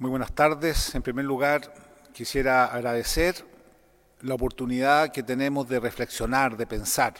[0.00, 0.94] Muy buenas tardes.
[0.94, 1.74] En primer lugar,
[2.12, 3.44] quisiera agradecer
[4.20, 7.14] la oportunidad que tenemos de reflexionar, de pensar.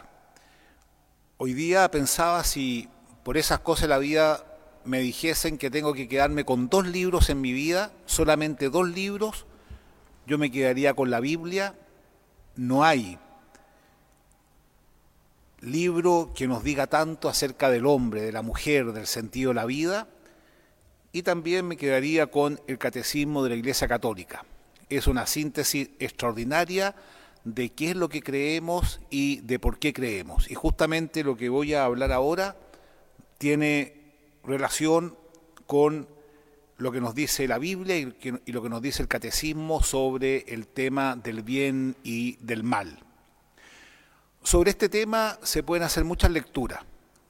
[1.38, 2.88] Hoy día pensaba si
[3.24, 4.44] por esas cosas de la vida
[4.84, 9.44] me dijesen que tengo que quedarme con dos libros en mi vida, solamente dos libros,
[10.28, 11.74] yo me quedaría con la Biblia.
[12.54, 13.18] No hay
[15.62, 19.64] libro que nos diga tanto acerca del hombre, de la mujer, del sentido de la
[19.64, 20.06] vida,
[21.12, 24.44] y también me quedaría con el Catecismo de la Iglesia Católica.
[24.88, 26.94] Es una síntesis extraordinaria
[27.44, 30.50] de qué es lo que creemos y de por qué creemos.
[30.50, 32.56] Y justamente lo que voy a hablar ahora
[33.38, 33.94] tiene
[34.44, 35.16] relación
[35.66, 36.08] con
[36.78, 40.66] lo que nos dice la Biblia y, lo que nos dice el Catecismo sobre el
[40.66, 42.98] tema del bien y del mal.
[44.42, 46.80] Sobre este tema se pueden hacer muchas lecturas.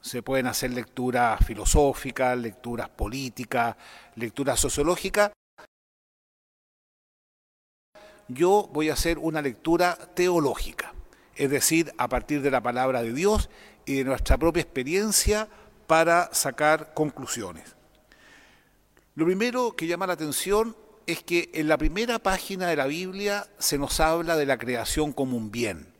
[0.09, 3.77] Se pueden hacer lecturas filosóficas, lecturas políticas,
[4.15, 5.33] lecturas sociológicas.
[8.27, 10.95] Yo voy a hacer una lectura teológica,
[11.37, 13.51] es decir, a partir de la palabra de Dios
[13.85, 15.47] y de nuestra propia experiencia
[15.87, 17.77] para sacar conclusiones.
[19.15, 20.75] Lo primero que llama la atención
[21.07, 25.13] es que en la primera página de la Biblia se nos habla de la creación
[25.13, 25.93] como un bien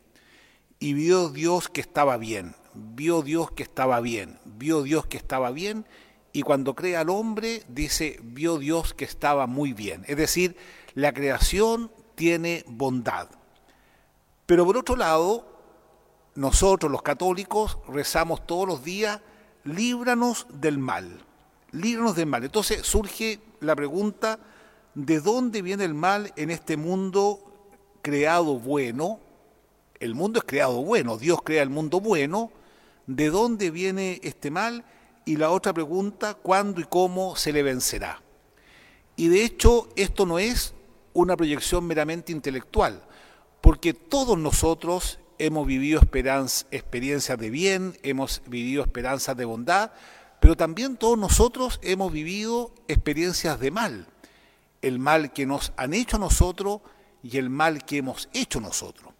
[0.79, 2.55] y vio Dios que estaba bien,
[2.95, 5.85] vio Dios que estaba bien, vio Dios que estaba bien,
[6.31, 10.03] y cuando crea al hombre dice, vio Dios que estaba muy bien.
[10.07, 10.55] Es decir,
[10.93, 13.29] la creación tiene bondad.
[14.45, 15.45] Pero por otro lado,
[16.35, 19.21] nosotros los católicos rezamos todos los días,
[19.63, 21.23] líbranos del mal,
[21.71, 22.43] líbranos del mal.
[22.43, 24.39] Entonces surge la pregunta,
[24.95, 27.49] ¿de dónde viene el mal en este mundo
[28.01, 29.19] creado bueno,
[29.99, 32.51] el mundo es creado bueno, Dios crea el mundo bueno,
[33.09, 34.85] ¿de dónde viene este mal?
[35.25, 38.21] Y la otra pregunta, ¿cuándo y cómo se le vencerá?
[39.15, 40.75] Y de hecho, esto no es
[41.13, 43.03] una proyección meramente intelectual,
[43.61, 49.91] porque todos nosotros hemos vivido experiencias de bien, hemos vivido esperanzas de bondad,
[50.39, 54.07] pero también todos nosotros hemos vivido experiencias de mal,
[54.83, 56.81] el mal que nos han hecho nosotros
[57.23, 59.13] y el mal que hemos hecho nosotros.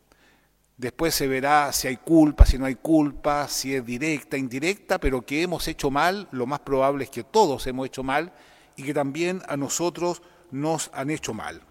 [0.79, 5.25] Después se verá si hay culpa, si no hay culpa, si es directa, indirecta, pero
[5.25, 8.31] que hemos hecho mal, lo más probable es que todos hemos hecho mal
[8.78, 11.62] y que también a nosotros nos han hecho mal.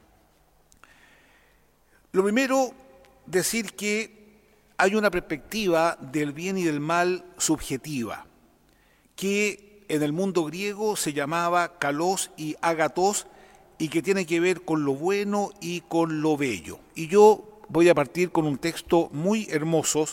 [2.13, 2.75] Lo primero,
[3.25, 4.43] decir que
[4.77, 8.27] hay una perspectiva del bien y del mal subjetiva,
[9.17, 13.27] que en el mundo griego se llamaba kalos y agatos
[13.79, 16.79] y que tiene que ver con lo bueno y con lo bello.
[16.95, 20.07] Y yo voy a partir con un texto muy hermoso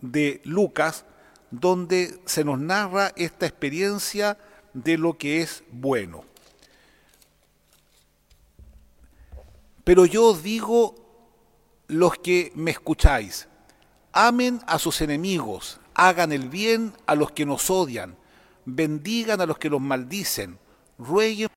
[0.00, 1.04] de Lucas,
[1.50, 4.38] donde se nos narra esta experiencia
[4.74, 6.24] de lo que es bueno.
[9.84, 10.94] Pero yo os digo,
[11.86, 13.48] los que me escucháis,
[14.12, 18.16] amen a sus enemigos, hagan el bien a los que nos odian,
[18.66, 20.58] bendigan a los que los maldicen,
[20.98, 21.48] rueguen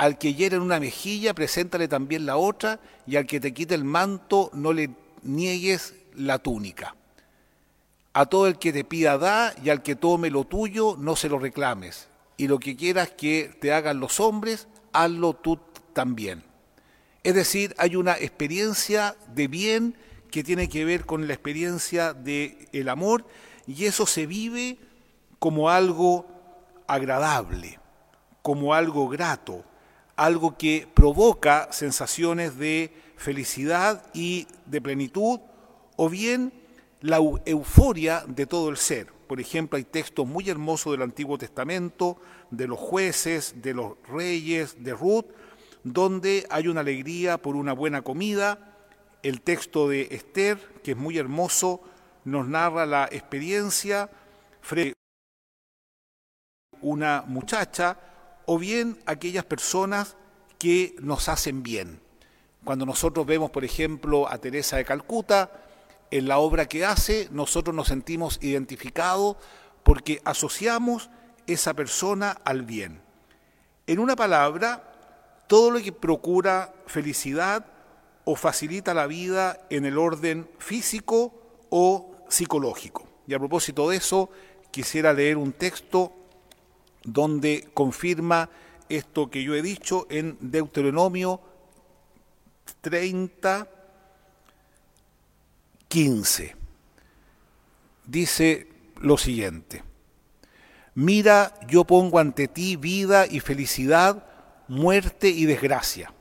[0.00, 3.74] al que hiere en una mejilla, preséntale también la otra, y al que te quite
[3.74, 4.88] el manto, no le
[5.22, 6.96] niegues la túnica.
[8.14, 11.28] A todo el que te pida da, y al que tome lo tuyo, no se
[11.28, 12.08] lo reclames.
[12.38, 15.60] Y lo que quieras que te hagan los hombres, hazlo tú
[15.92, 16.44] también.
[17.22, 19.98] Es decir, hay una experiencia de bien
[20.30, 23.26] que tiene que ver con la experiencia del el amor,
[23.66, 24.78] y eso se vive
[25.38, 26.24] como algo
[26.86, 27.78] agradable,
[28.40, 29.66] como algo grato,
[30.20, 35.40] algo que provoca sensaciones de felicidad y de plenitud,
[35.96, 36.52] o bien
[37.00, 39.10] la euforia de todo el ser.
[39.26, 42.18] Por ejemplo, hay textos muy hermosos del Antiguo Testamento,
[42.50, 45.24] de los jueces, de los reyes, de Ruth,
[45.84, 48.76] donde hay una alegría por una buena comida.
[49.22, 51.80] El texto de Esther, que es muy hermoso,
[52.26, 54.10] nos narra la experiencia
[54.60, 54.92] frente
[56.82, 58.09] una muchacha
[58.52, 60.16] o bien aquellas personas
[60.58, 62.00] que nos hacen bien.
[62.64, 65.52] Cuando nosotros vemos, por ejemplo, a Teresa de Calcuta,
[66.10, 69.36] en la obra que hace, nosotros nos sentimos identificados
[69.84, 71.10] porque asociamos
[71.46, 73.00] esa persona al bien.
[73.86, 74.82] En una palabra,
[75.46, 77.64] todo lo que procura felicidad
[78.24, 83.06] o facilita la vida en el orden físico o psicológico.
[83.28, 84.28] Y a propósito de eso,
[84.72, 86.19] quisiera leer un texto
[87.04, 88.50] donde confirma
[88.88, 91.40] esto que yo he dicho en Deuteronomio
[92.80, 93.68] 30,
[95.88, 96.56] 15.
[98.06, 98.68] Dice
[99.00, 99.82] lo siguiente,
[100.94, 104.26] Mira, yo pongo ante ti vida y felicidad,
[104.68, 106.12] muerte y desgracia.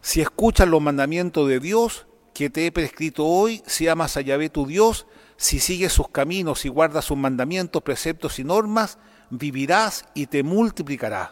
[0.00, 4.48] Si escuchas los mandamientos de Dios que te he prescrito hoy, si amas a Yahvé
[4.48, 5.06] tu Dios,
[5.36, 8.98] si sigues sus caminos y guardas sus mandamientos, preceptos y normas,
[9.30, 11.30] vivirás y te multiplicarás.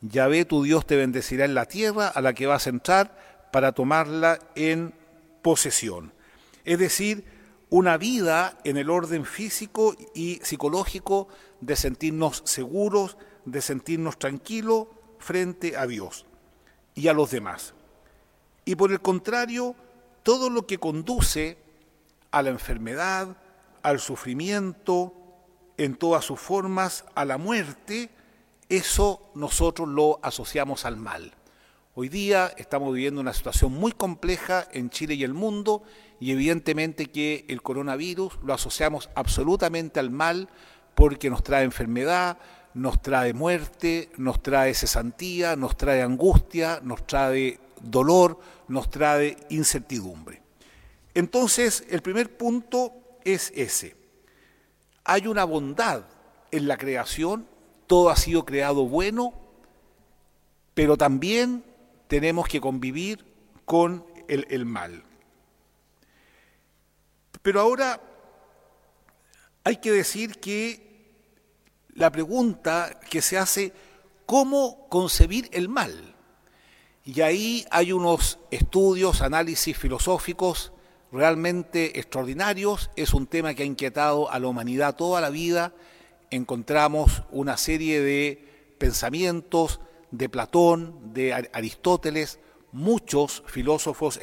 [0.00, 3.16] Yahvé tu Dios te bendecirá en la tierra a la que vas a entrar
[3.52, 4.94] para tomarla en
[5.42, 6.12] posesión.
[6.64, 7.24] Es decir,
[7.70, 11.28] una vida en el orden físico y psicológico
[11.60, 14.88] de sentirnos seguros, de sentirnos tranquilos
[15.18, 16.26] frente a Dios
[16.94, 17.74] y a los demás.
[18.64, 19.74] Y por el contrario,
[20.22, 21.56] todo lo que conduce
[22.30, 23.36] a la enfermedad,
[23.82, 25.14] al sufrimiento,
[25.76, 28.10] en todas sus formas, a la muerte,
[28.68, 31.34] eso nosotros lo asociamos al mal.
[31.94, 35.82] Hoy día estamos viviendo una situación muy compleja en Chile y el mundo
[36.20, 40.48] y evidentemente que el coronavirus lo asociamos absolutamente al mal
[40.94, 42.38] porque nos trae enfermedad,
[42.72, 50.40] nos trae muerte, nos trae cesantía, nos trae angustia, nos trae dolor, nos trae incertidumbre.
[51.14, 52.92] Entonces, el primer punto
[53.24, 54.01] es ese.
[55.04, 56.04] Hay una bondad
[56.50, 57.48] en la creación,
[57.86, 59.34] todo ha sido creado bueno,
[60.74, 61.64] pero también
[62.08, 63.24] tenemos que convivir
[63.64, 65.02] con el, mal.
[67.42, 68.00] Pero ahora
[69.64, 71.14] hay que decir que
[71.94, 73.72] la pregunta que se hace,
[74.26, 76.14] ¿cómo concebir el mal?
[77.04, 80.71] Y ahí hay unos estudios, análisis filosóficos
[81.12, 82.90] realmente extraordinarios.
[82.96, 85.72] Es un tema que ha inquietado a la humanidad toda la vida.
[86.30, 89.80] Encontramos una serie de pensamientos,
[90.10, 92.38] de Platón, de Aristóteles,
[92.72, 94.18] muchos filósofos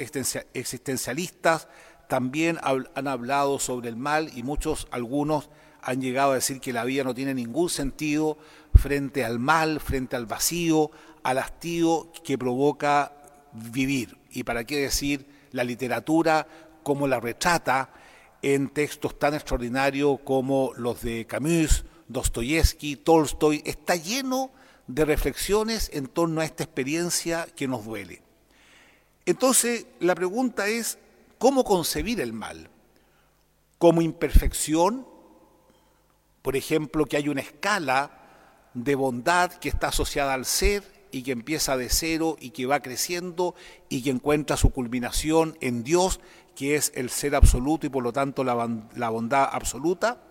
[0.53, 1.68] existencialistas
[2.09, 6.83] también han hablado sobre el mal y muchos, algunos, han llegado a decir que la
[6.83, 8.39] vida no tiene ningún sentido
[8.74, 10.89] frente al mal, frente al vacío,
[11.21, 13.13] al hastío que provoca
[13.53, 14.18] vivir.
[14.31, 16.47] Y para qué decir la literatura
[16.84, 17.92] como la retrata
[18.42, 24.52] en textos tan extraordinarios como los de Camus, Dostoyevsky, Tolstoy, está lleno
[24.88, 28.22] de reflexiones en torno a esta experiencia que nos duele.
[29.26, 30.98] Entonces, la pregunta es,
[31.38, 32.70] ¿cómo concebir el mal?
[33.78, 35.08] ¿Como imperfección?
[36.42, 38.20] Por ejemplo, que hay una escala
[38.74, 42.81] de bondad que está asociada al ser y que empieza de cero y que va
[42.81, 43.56] creciendo
[43.90, 46.20] y que encuentra su culminación en Dios,
[46.59, 50.21] que es el ser absoluto y por lo tanto la, bondad absoluta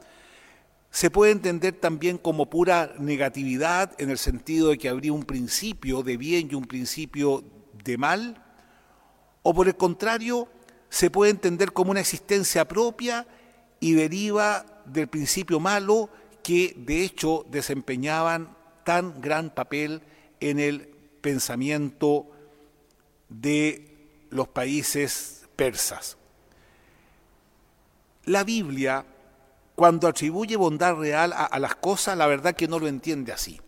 [0.91, 6.03] se puede entender también como pura negatividad en el sentido de que habría un principio
[6.03, 7.43] de bien y un principio
[7.83, 8.45] de mal,
[9.43, 10.49] o por el contrario,
[10.91, 13.27] se puede entender como una existencia propia
[13.81, 16.11] y deriva del principio malo
[16.43, 18.55] que de hecho desempeñaban
[18.85, 20.03] tan gran papel
[20.41, 20.89] en el
[21.23, 22.27] pensamiento
[23.31, 26.17] de los países persas.
[28.27, 29.05] La Biblia
[29.75, 33.61] cuando atribuye bondad real a, las cosas, la verdad que no lo entiende así.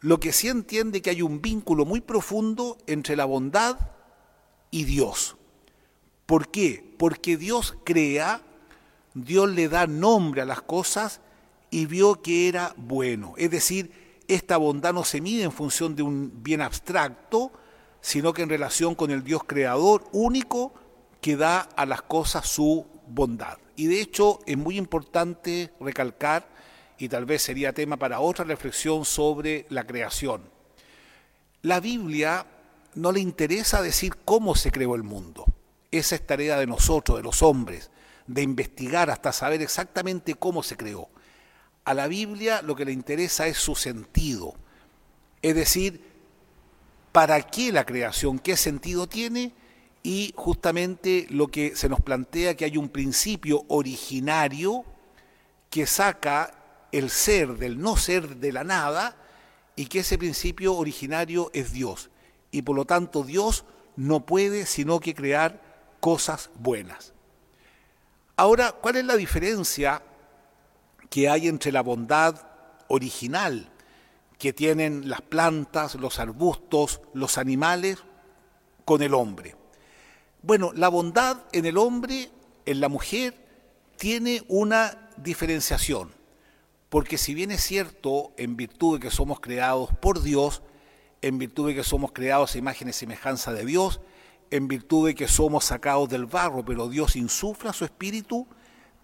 [0.00, 3.76] Lo que sí entiende que hay un vínculo muy profundo entre la bondad
[4.70, 5.36] y Dios.
[6.24, 6.94] ¿Por qué?
[6.98, 8.40] Porque Dios crea,
[9.12, 11.20] Dios le da nombre a las cosas
[11.70, 13.34] y vio que era bueno.
[13.36, 13.92] Es decir,
[14.26, 17.52] esta bondad no se mide en función de un bien abstracto,
[18.04, 20.74] sino que en relación con el Dios creador único
[21.22, 23.56] que da a las cosas su bondad.
[23.76, 26.46] Y de hecho es muy importante recalcar,
[26.98, 30.42] y tal vez sería tema para otra reflexión sobre la creación.
[31.62, 32.44] La Biblia
[32.94, 35.46] no le interesa decir cómo se creó el mundo.
[35.90, 37.90] Esa es tarea de nosotros, de los hombres,
[38.26, 41.08] de investigar hasta saber exactamente cómo se creó.
[41.86, 44.56] A la Biblia lo que le interesa es su sentido,
[45.40, 46.13] es decir,
[47.14, 48.38] ¿para qué la creación?
[48.38, 49.54] ¿Qué sentido tiene?
[50.06, 54.84] y justamente lo que se nos plantea que hay un principio originario
[55.70, 56.54] que saca
[56.92, 59.16] el ser del no ser de la nada
[59.76, 62.10] y que ese principio originario es Dios.
[62.50, 63.64] Y por lo tanto Dios
[63.96, 65.58] no puede sino que crear
[66.00, 67.14] cosas buenas.
[68.36, 70.02] Ahora, ¿cuál es la diferencia
[71.08, 72.46] que hay entre la bondad
[72.88, 73.70] original
[74.38, 77.98] que tienen las plantas, los arbustos, los animales
[78.84, 79.56] con el hombre?
[80.42, 82.30] Bueno, la bondad en el hombre,
[82.66, 83.34] en la mujer,
[83.96, 86.12] tiene una diferenciación,
[86.88, 90.62] porque si bien es cierto, en virtud de que somos creados por Dios,
[91.22, 94.00] en virtud de que somos creados a imagen y semejanza de Dios,
[94.50, 98.46] en virtud de que somos sacados del barro, pero Dios insufla su espíritu,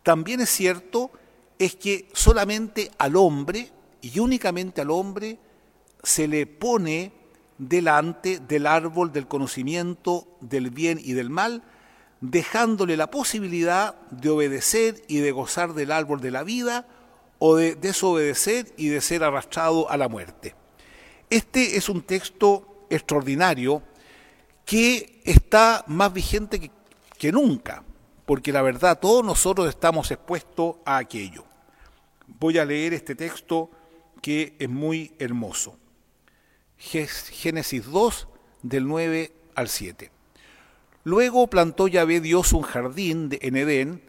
[0.02, 1.10] también es cierto
[1.58, 3.70] es que solamente al hombre,
[4.02, 5.38] y únicamente al hombre,
[6.02, 7.12] se le pone
[7.58, 11.62] delante del árbol del conocimiento del bien y del mal,
[12.20, 16.86] dejándole la posibilidad de obedecer y de gozar del árbol de la vida
[17.38, 20.54] o de desobedecer y de ser arrastrado a la muerte.
[21.28, 23.82] Este es un texto extraordinario
[24.64, 26.70] que está más vigente
[27.18, 27.82] que, nunca,
[28.26, 31.44] porque la verdad todos nosotros estamos expuestos a aquello.
[32.26, 33.70] Voy a leer este texto
[34.20, 35.76] que es muy hermoso.
[36.78, 38.28] Génesis 2,
[38.62, 40.10] del 9 al 7.
[41.04, 44.02] Luego plantó Yahvé Dios un jardín en Edén,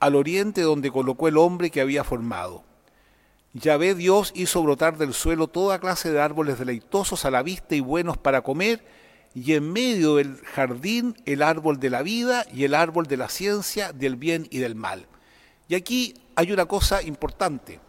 [0.00, 2.64] al oriente donde colocó el hombre que había formado.
[3.54, 7.80] Yahvé Dios hizo brotar del suelo toda clase de árboles deleitosos a la vista y
[7.80, 8.84] buenos para comer,
[9.34, 13.28] y en medio del jardín el árbol de la vida y el árbol de la
[13.28, 15.06] ciencia, del bien y del mal.
[15.68, 17.80] Y aquí hay una cosa importante,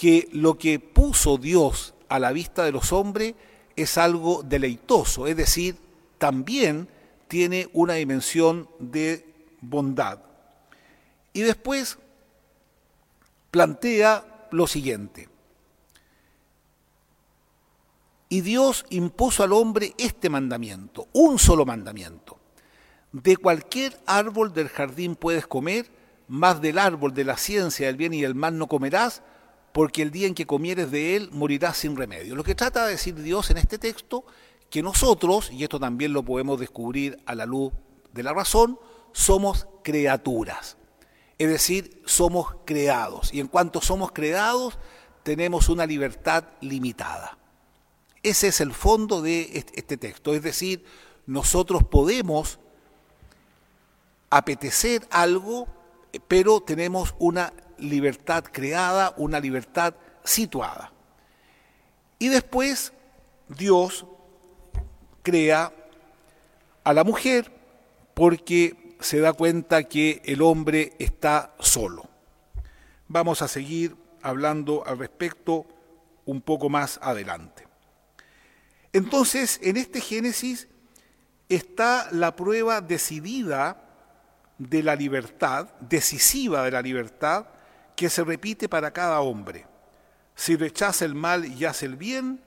[0.00, 3.34] que lo que puso Dios a la vista de los hombres
[3.76, 5.76] es algo deleitoso, es decir,
[6.16, 6.88] también
[7.28, 9.26] tiene una dimensión de
[9.60, 10.20] bondad.
[11.34, 11.98] Y después
[13.50, 15.28] plantea lo siguiente.
[18.30, 22.38] Y Dios impuso al hombre este mandamiento, un solo mandamiento.
[23.12, 25.90] De cualquier árbol del jardín puedes comer,
[26.26, 29.22] más del árbol de la ciencia del bien y del mal no comerás,
[29.72, 32.34] porque el día en que comieres de él morirás sin remedio.
[32.34, 34.24] Lo que trata de decir Dios en este texto
[34.68, 37.72] que nosotros, y esto también lo podemos descubrir a la luz
[38.12, 38.78] de la razón,
[39.12, 40.76] somos criaturas.
[41.38, 43.32] Es decir, somos creados.
[43.32, 44.78] Y en cuanto somos creados,
[45.22, 47.38] tenemos una libertad limitada.
[48.22, 50.34] Ese es el fondo de este texto.
[50.34, 50.84] Es decir,
[51.26, 52.58] nosotros podemos
[54.28, 55.66] apetecer algo,
[56.28, 59.94] pero tenemos una libertad creada, una libertad
[60.24, 60.92] situada.
[62.18, 62.92] Y después
[63.48, 64.06] Dios
[65.22, 65.72] crea
[66.84, 67.52] a la mujer
[68.14, 72.08] porque se da cuenta que el hombre está solo.
[73.08, 75.66] Vamos a seguir hablando al respecto
[76.26, 77.66] un poco más adelante.
[78.92, 80.68] Entonces, en este Génesis
[81.48, 83.82] está la prueba decidida
[84.58, 87.46] de la libertad, decisiva de la libertad,
[88.00, 89.66] que se repite para cada hombre.
[90.34, 92.42] Si rechaza el mal y hace el bien,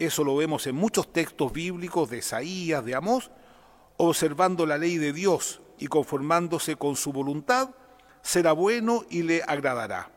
[0.00, 3.30] eso lo vemos en muchos textos bíblicos de Isaías, de Amós,
[3.98, 7.70] observando la ley de Dios y conformándose con su voluntad,
[8.20, 10.10] será bueno y le agradará.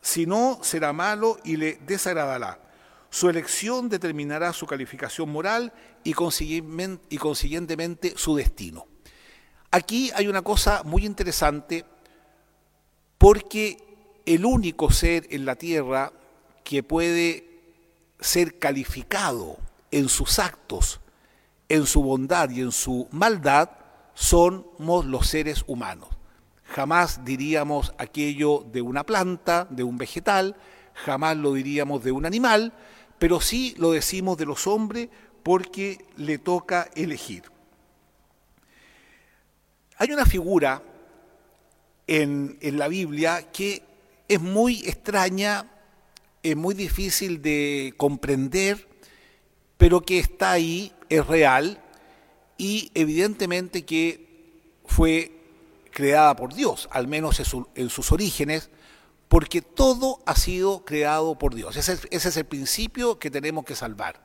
[0.00, 2.58] Si no, será malo y le desagradará.
[3.10, 8.86] Su elección determinará su calificación moral y consiguientemente su destino.
[9.70, 11.84] Aquí hay una cosa muy interesante
[13.18, 13.85] porque
[14.26, 16.12] el único ser en la tierra
[16.64, 17.46] que puede
[18.20, 19.56] ser calificado
[19.90, 21.00] en sus actos,
[21.68, 23.70] en su bondad y en su maldad,
[24.14, 26.08] somos los seres humanos.
[26.64, 30.56] Jamás diríamos aquello de una planta, de un vegetal,
[30.94, 32.72] jamás lo diríamos de un animal,
[33.18, 35.08] pero sí lo decimos de los hombres
[35.44, 37.44] porque le toca elegir.
[39.98, 40.82] Hay una figura
[42.08, 43.82] en, en la Biblia que
[44.28, 45.70] es muy extraña
[46.50, 48.88] es muy difícil de comprender,
[49.78, 51.82] pero que está ahí, es real
[52.56, 54.52] y evidentemente que
[54.84, 55.32] fue
[55.90, 57.40] creada por Dios, al menos
[57.74, 58.70] en, sus orígenes,
[59.28, 61.76] porque todo ha sido creado por Dios.
[61.76, 64.20] Ese, ese es el principio que tenemos que salvar.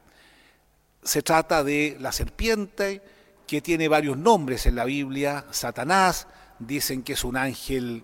[1.02, 3.02] Se trata de la serpiente,
[3.48, 6.28] que tiene varios nombres en la Biblia, Satanás,
[6.60, 8.04] dicen que es un ángel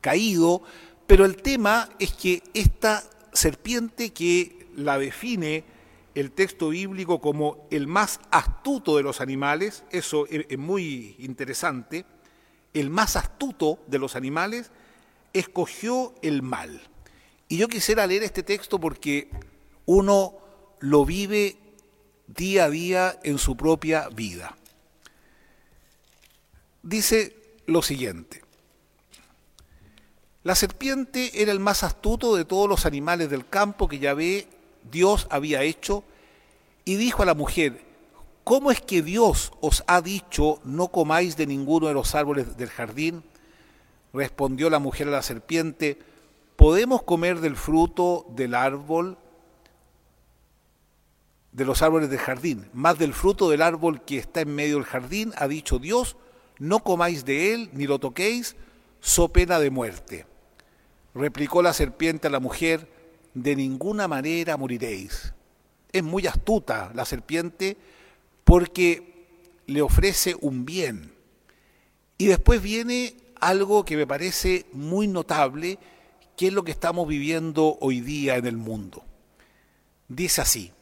[0.00, 0.62] caído,
[1.08, 5.64] pero el tema es que esta serpiente que la define
[6.14, 12.04] el texto bíblico como el más astuto de los animales, eso es muy interesante,
[12.74, 14.70] el más astuto de los animales,
[15.32, 16.78] escogió el mal.
[17.48, 19.30] Y yo quisiera leer este texto porque
[19.86, 20.34] uno
[20.80, 21.56] lo vive
[22.26, 24.58] día a día en su propia vida.
[26.82, 27.34] Dice
[27.64, 28.42] lo siguiente,
[30.48, 34.46] la serpiente era el más astuto de todos los animales del campo que Yahvé
[34.90, 36.04] Dios había hecho
[36.86, 37.84] y dijo a la mujer,
[38.44, 42.70] ¿cómo es que Dios os ha dicho no comáis de ninguno de los árboles del
[42.70, 43.22] jardín?
[44.14, 45.98] Respondió la mujer a la serpiente,
[46.56, 49.18] ¿podemos comer del fruto del árbol,
[51.52, 52.70] de los árboles del jardín?
[52.72, 56.16] Más del fruto del árbol que está en medio del jardín, ha dicho Dios,
[56.58, 58.56] no comáis de él, ni lo toquéis,
[59.00, 60.27] so pena de muerte.
[61.14, 62.88] Replicó la serpiente a la mujer,
[63.34, 65.32] de ninguna manera moriréis.
[65.92, 67.76] Es muy astuta la serpiente
[68.44, 69.26] porque
[69.66, 71.12] le ofrece un bien.
[72.16, 75.78] Y después viene algo que me parece muy notable,
[76.36, 79.04] que es lo que estamos viviendo hoy día en el mundo.
[80.08, 80.72] Dice así,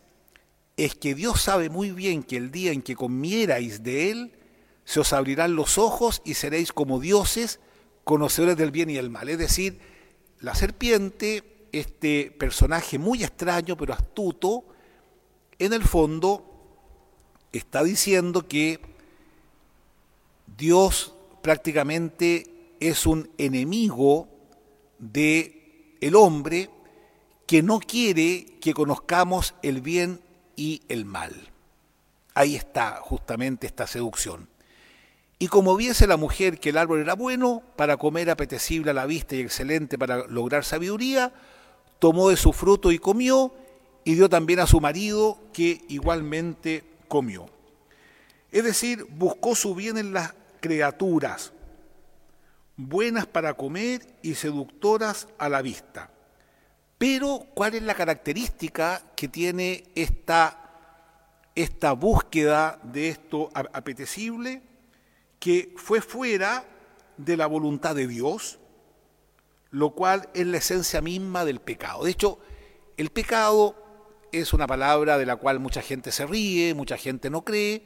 [0.76, 4.32] es que Dios sabe muy bien que el día en que comierais de Él,
[4.84, 7.58] se os abrirán los ojos y seréis como dioses,
[8.04, 9.28] conocedores del bien y del mal.
[9.28, 9.80] Es decir,
[10.46, 14.64] la serpiente, este personaje muy extraño pero astuto,
[15.58, 16.78] en el fondo
[17.50, 18.78] está diciendo que
[20.56, 24.28] Dios prácticamente es un enemigo
[25.00, 26.70] de el hombre
[27.48, 30.20] que no quiere que conozcamos el bien
[30.54, 31.50] y el mal.
[32.34, 34.48] Ahí está justamente esta seducción.
[35.38, 39.06] Y como viese la mujer que el árbol era bueno para comer apetecible a la
[39.06, 41.32] vista y excelente para lograr sabiduría,
[41.98, 43.52] tomó de su fruto y comió,
[44.04, 47.46] y dio también a su marido que igualmente comió.
[48.50, 51.52] Es decir, buscó su bien en las criaturas,
[52.76, 56.10] buenas para comer y seductoras a la vista.
[56.98, 60.70] Pero, ¿cuál es la característica que tiene esta,
[61.54, 64.62] esta búsqueda de esto apetecible?
[65.46, 66.64] Que fue fuera
[67.16, 68.58] de la voluntad de Dios,
[69.70, 72.02] lo cual es la esencia misma del pecado.
[72.02, 72.40] De hecho,
[72.96, 73.76] el pecado
[74.32, 77.84] es una palabra de la cual mucha gente se ríe, mucha gente no cree.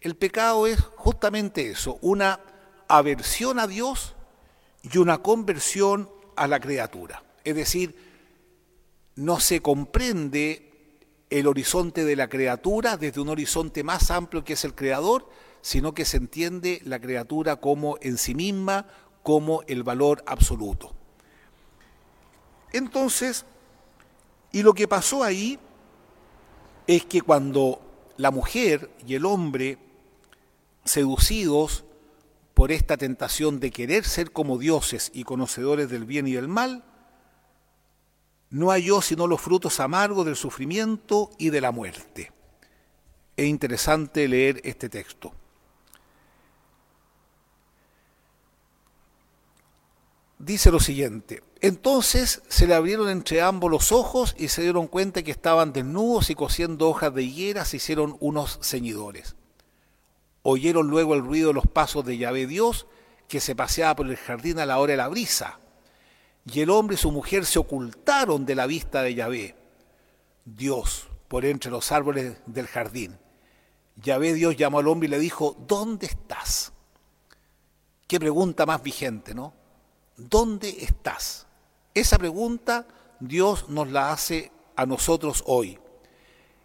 [0.00, 2.40] El pecado es justamente eso, una
[2.88, 4.16] aversión a Dios
[4.82, 7.22] y una conversión a la criatura.
[7.44, 7.94] Es decir,
[9.14, 10.72] no se comprende
[11.30, 15.28] el horizonte de la criatura desde un horizonte más amplio que es el creador,
[15.66, 18.86] sino que se entiende la criatura como en sí misma,
[19.24, 20.94] como el valor absoluto.
[22.72, 23.44] Entonces,
[24.52, 25.58] y lo que pasó ahí
[26.86, 27.80] es que cuando
[28.16, 29.78] la mujer y el hombre,
[30.84, 31.84] seducidos
[32.54, 36.84] por esta tentación de querer ser como dioses y conocedores del bien y del mal,
[38.50, 42.30] no halló sino los frutos amargos del sufrimiento y de la muerte.
[43.36, 45.34] Es interesante leer este texto.
[50.46, 55.24] Dice lo siguiente, entonces se le abrieron entre ambos los ojos y se dieron cuenta
[55.24, 59.34] que estaban desnudos y cosiendo hojas de higuera se hicieron unos ceñidores.
[60.42, 62.86] Oyeron luego el ruido de los pasos de Yahvé Dios
[63.26, 65.58] que se paseaba por el jardín a la hora de la brisa
[66.44, 69.56] y el hombre y su mujer se ocultaron de la vista de Yahvé,
[70.44, 73.18] Dios, por entre los árboles del jardín.
[73.96, 76.72] Yahvé Dios llamó al hombre y le dijo, ¿dónde estás?
[78.06, 79.65] Qué pregunta más vigente, ¿no?
[80.16, 81.46] ¿Dónde estás?
[81.94, 82.86] Esa pregunta
[83.20, 85.78] Dios nos la hace a nosotros hoy.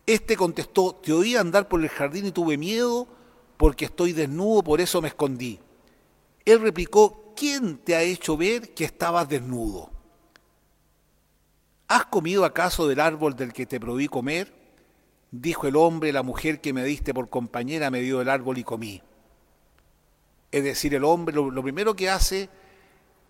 [0.05, 3.07] Este contestó, te oí andar por el jardín y tuve miedo
[3.57, 5.59] porque estoy desnudo, por eso me escondí.
[6.45, 9.91] Él replicó, ¿quién te ha hecho ver que estabas desnudo?
[11.87, 14.51] ¿Has comido acaso del árbol del que te prohibí comer?
[15.29, 18.63] Dijo el hombre, la mujer que me diste por compañera me dio el árbol y
[18.63, 19.01] comí.
[20.51, 22.49] Es decir, el hombre lo, lo primero que hace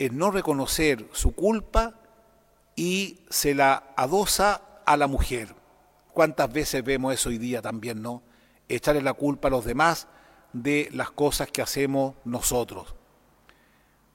[0.01, 1.93] es no reconocer su culpa
[2.75, 5.53] y se la adosa a la mujer.
[6.11, 8.23] ¿Cuántas veces vemos eso hoy día también, no?
[8.67, 10.07] Echarle la culpa a los demás
[10.53, 12.95] de las cosas que hacemos nosotros.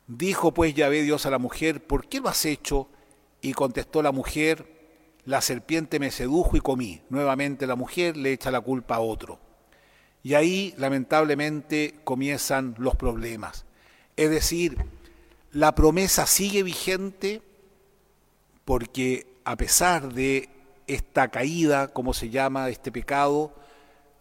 [0.09, 2.89] Dijo pues Yahvé Dios a la mujer, ¿por qué lo has hecho?
[3.41, 4.67] Y contestó la mujer,
[5.25, 7.03] la serpiente me sedujo y comí.
[7.11, 9.39] Nuevamente la mujer le echa la culpa a otro.
[10.25, 13.67] Y ahí lamentablemente comienzan los problemas.
[14.17, 14.79] Es decir,
[15.57, 17.41] la promesa sigue vigente
[18.67, 20.51] porque a pesar de
[20.87, 23.55] esta caída, como se llama, este pecado,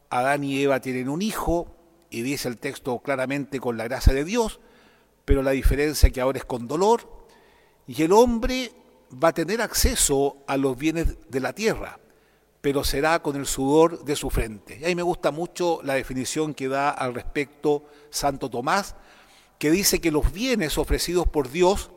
[0.10, 1.68] Adán y Eva tienen un hijo,
[2.10, 4.62] y dice el texto claramente con la gracia de Dios,
[5.26, 7.28] pero la diferencia que ahora es con dolor,
[7.86, 8.72] y el hombre
[9.22, 12.00] va a tener acceso a los bienes de la tierra,
[12.62, 14.78] pero será con el sudor de su frente.
[14.80, 18.96] Y ahí me gusta mucho la definición que da al respecto Santo Tomás,
[19.60, 21.92] que dice que los bienes ofrecidos por Dios,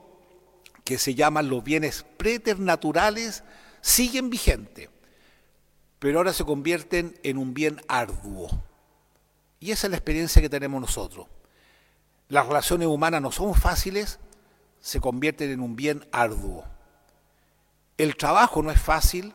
[0.84, 3.44] que se llaman los bienes preternaturales,
[3.80, 4.88] siguen vigentes,
[5.98, 8.62] pero ahora se convierten en un bien arduo.
[9.60, 11.26] Y esa es la experiencia que tenemos nosotros
[12.28, 14.18] las relaciones humanas no son fáciles,
[14.80, 16.64] se convierten en un bien arduo.
[17.96, 19.34] El trabajo no es fácil,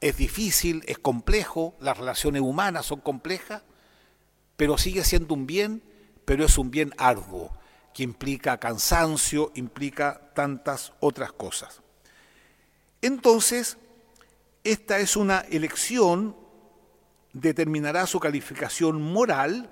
[0.00, 3.62] es difícil, es complejo, las relaciones humanas son complejas,
[4.56, 5.82] pero sigue siendo un bien,
[6.30, 7.50] pero es un bien arduo,
[7.92, 11.82] que implica cansancio, implica tantas otras cosas.
[13.02, 13.78] Entonces,
[14.62, 16.36] esta es una elección,
[17.32, 19.70] determinará su calificación moral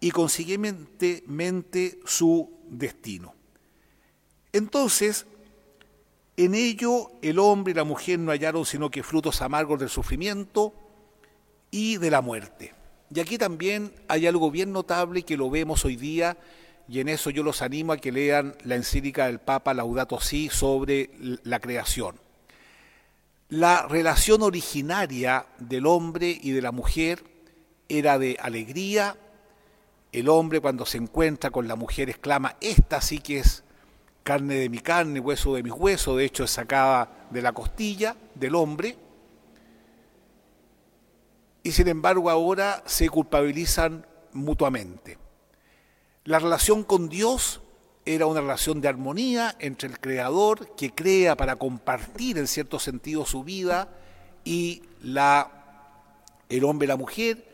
[0.00, 3.36] y consiguientemente su destino.
[4.52, 5.26] Entonces,
[6.36, 10.74] en ello el hombre y la mujer no hallaron sino que frutos amargos del sufrimiento
[11.70, 12.77] y de la muerte.
[13.14, 16.36] Y aquí también hay algo bien notable que lo vemos hoy día,
[16.88, 20.48] y en eso yo los animo a que lean la encíclica del Papa Laudato Si
[20.48, 21.10] sobre
[21.42, 22.16] la creación.
[23.48, 27.24] La relación originaria del hombre y de la mujer
[27.88, 29.16] era de alegría.
[30.12, 33.64] El hombre cuando se encuentra con la mujer exclama, esta sí que es
[34.22, 38.16] carne de mi carne, hueso de mis huesos, de hecho es sacada de la costilla
[38.34, 38.96] del hombre
[41.68, 45.18] y sin embargo ahora se culpabilizan mutuamente.
[46.24, 47.60] La relación con Dios
[48.06, 53.26] era una relación de armonía entre el creador que crea para compartir en cierto sentido
[53.26, 53.90] su vida
[54.46, 55.84] y la,
[56.48, 57.46] el hombre y la mujer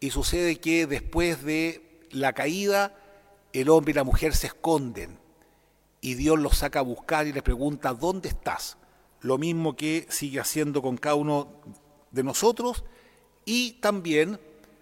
[0.00, 2.96] y sucede que después de la caída
[3.52, 5.20] el hombre y la mujer se esconden
[6.00, 8.76] y Dios los saca a buscar y les pregunta ¿dónde estás?
[9.20, 11.46] Lo mismo que sigue haciendo con cada uno
[12.10, 12.82] de nosotros
[13.44, 14.38] y también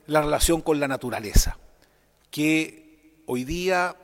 [0.07, 1.59] la relación con la naturaleza,
[2.31, 3.97] que hoy día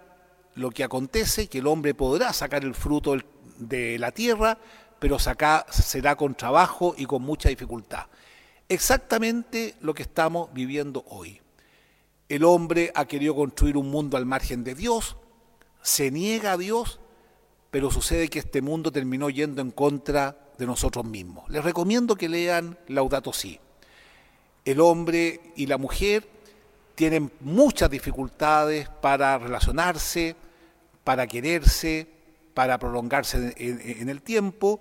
[0.54, 3.16] lo que acontece, que el hombre podrá sacar el fruto
[3.58, 4.58] de la tierra,
[4.98, 8.06] pero será con trabajo y con mucha dificultad.
[8.68, 11.40] Exactamente lo que estamos viviendo hoy.
[12.28, 15.16] El hombre ha querido construir un mundo al margen de Dios,
[15.82, 16.98] se niega a Dios,
[17.70, 21.48] pero sucede que este mundo terminó yendo en contra de nosotros mismos.
[21.50, 23.60] Les recomiendo que lean Laudato Si
[24.66, 26.28] el hombre y la mujer
[26.96, 30.34] tienen muchas dificultades para relacionarse,
[31.04, 32.08] para quererse,
[32.52, 34.80] para prolongarse en, el tiempo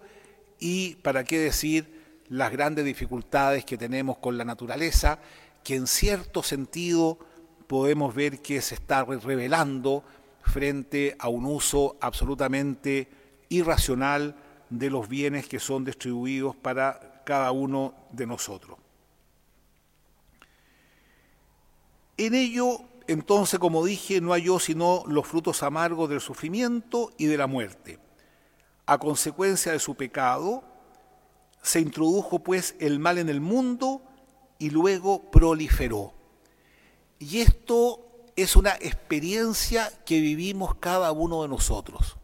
[0.60, 5.19] y para qué decir las grandes dificultades que tenemos con la naturaleza,
[5.63, 7.19] que en cierto sentido
[7.67, 10.04] podemos ver que se está revelando
[10.41, 13.08] frente a un uso absolutamente
[13.50, 14.36] irracional
[14.71, 18.85] de los bienes que son distribuidos para cada uno de nosotros.
[22.17, 27.38] En ello, entonces, como dije, no halló sino los frutos amargos del sufrimiento y de
[27.38, 27.99] la muerte.
[28.86, 30.63] A consecuencia de su pecado,
[31.62, 34.01] se introdujo pues el mal en el mundo
[34.60, 36.13] y luego proliferó.
[37.19, 42.17] Y esto es una experiencia que vivimos cada uno de nosotros.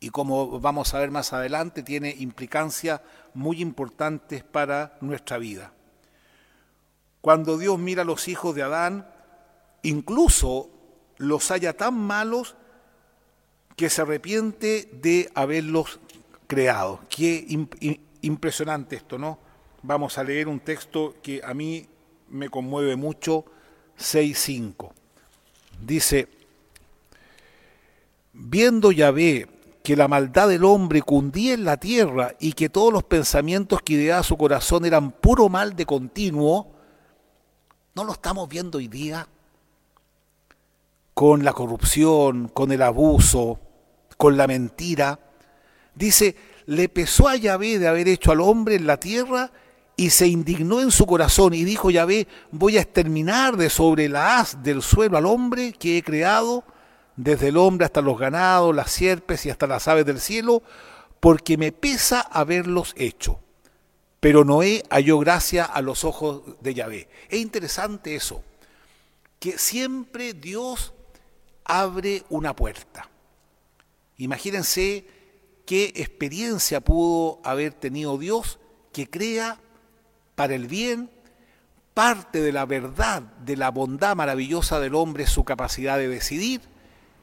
[0.00, 3.00] Y como vamos a ver más adelante, tiene implicancias
[3.32, 5.72] muy importantes para nuestra vida.
[7.24, 9.08] Cuando Dios mira a los hijos de Adán,
[9.82, 10.68] incluso
[11.16, 12.54] los haya tan malos
[13.76, 16.00] que se arrepiente de haberlos
[16.46, 17.00] creado.
[17.08, 17.46] Qué
[18.20, 19.38] impresionante esto, ¿no?
[19.82, 21.86] Vamos a leer un texto que a mí
[22.28, 23.46] me conmueve mucho,
[23.98, 24.92] 6.5.
[25.80, 26.28] Dice,
[28.34, 29.48] viendo Yahvé
[29.82, 33.94] que la maldad del hombre cundía en la tierra y que todos los pensamientos que
[33.94, 36.73] ideaba su corazón eran puro mal de continuo,
[37.94, 39.28] ¿No lo estamos viendo hoy día?
[41.14, 43.60] Con la corrupción, con el abuso,
[44.16, 45.20] con la mentira.
[45.94, 46.34] Dice,
[46.66, 49.52] le pesó a Yahvé de haber hecho al hombre en la tierra
[49.96, 54.40] y se indignó en su corazón y dijo Yahvé, voy a exterminar de sobre la
[54.40, 56.64] haz del suelo al hombre que he creado,
[57.14, 60.64] desde el hombre hasta los ganados, las sierpes y hasta las aves del cielo,
[61.20, 63.43] porque me pesa haberlos hecho
[64.24, 67.10] pero Noé halló gracia a los ojos de Yahvé.
[67.28, 68.42] Es interesante eso,
[69.38, 70.94] que siempre Dios
[71.62, 73.10] abre una puerta.
[74.16, 75.06] Imagínense
[75.66, 78.58] qué experiencia pudo haber tenido Dios
[78.94, 79.60] que crea
[80.36, 81.10] para el bien
[81.92, 86.62] parte de la verdad, de la bondad maravillosa del hombre, su capacidad de decidir,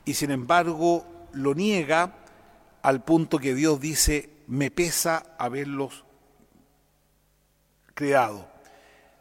[0.06, 2.16] y sin embargo lo niega
[2.84, 6.06] al punto que Dios dice, me pesa haberlos
[7.94, 8.52] creado.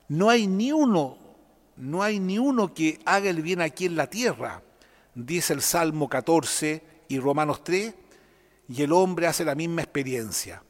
[0.09, 1.18] No hay ni uno,
[1.76, 4.62] no hay ni uno que haga el bien aquí en la tierra,
[5.14, 7.94] dice el Salmo 14 y Romanos 3,
[8.68, 10.62] y el hombre hace la misma experiencia.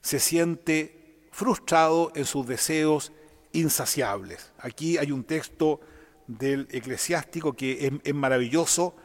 [0.00, 3.12] Se siente frustrado en sus deseos
[3.52, 4.52] insaciables.
[4.58, 5.80] Aquí hay un texto
[6.26, 8.96] del eclesiástico que es, maravilloso.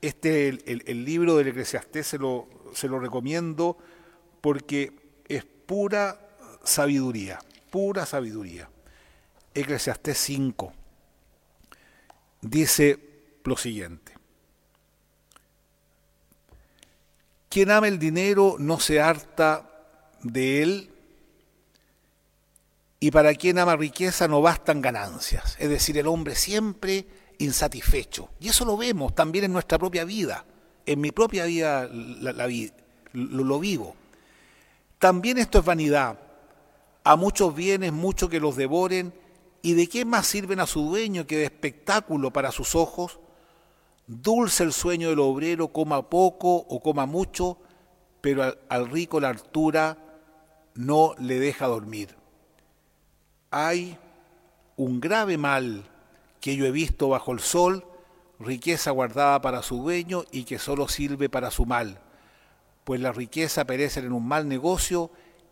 [0.00, 3.76] Este, el, el, libro del eclesiastés se lo, se lo recomiendo
[4.40, 6.18] porque es pura
[6.64, 7.38] sabiduría
[7.70, 8.68] pura sabiduría.
[9.54, 10.72] Eclesiastés 5
[12.42, 12.98] dice
[13.44, 14.12] lo siguiente.
[17.48, 19.68] Quien ama el dinero no se harta
[20.22, 20.90] de él
[23.00, 25.56] y para quien ama riqueza no bastan ganancias.
[25.58, 27.06] Es decir, el hombre siempre
[27.38, 28.28] insatisfecho.
[28.38, 30.44] Y eso lo vemos también en nuestra propia vida.
[30.86, 31.88] En mi propia vida
[33.12, 33.96] lo vivo.
[34.98, 36.18] También esto es vanidad.
[37.10, 39.12] A muchos bienes, mucho que los devoren,
[39.62, 43.18] ¿y de qué más sirven a su dueño que de espectáculo para sus ojos?
[44.06, 47.58] Dulce el sueño del obrero, coma poco o coma mucho,
[48.20, 49.98] pero al, rico la altura
[50.76, 52.14] no le deja dormir.
[53.50, 53.98] Hay
[54.76, 55.82] un grave mal
[56.40, 57.84] que yo he visto bajo el sol,
[58.38, 61.98] riqueza guardada para su dueño y que solo sirve para su mal,
[62.84, 65.10] pues la riqueza perece en un mal negocio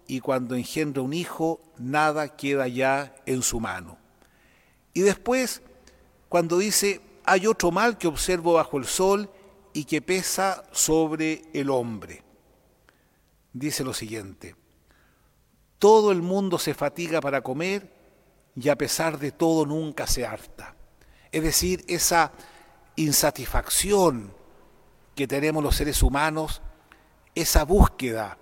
[0.09, 3.99] y cuando engendra un hijo, nada queda ya en su mano.
[4.95, 5.61] Y después,
[6.31, 9.31] cuando dice, hay otro mal que observo bajo el sol
[9.75, 12.25] y que pesa sobre el hombre.
[13.53, 14.57] Dice lo siguiente,
[15.79, 17.93] todo el mundo se fatiga para comer
[18.57, 20.75] y a pesar de todo nunca se harta.
[21.31, 22.33] Es decir, esa
[22.97, 24.33] insatisfacción
[25.15, 26.63] que tenemos los seres humanos,
[27.35, 28.39] esa búsqueda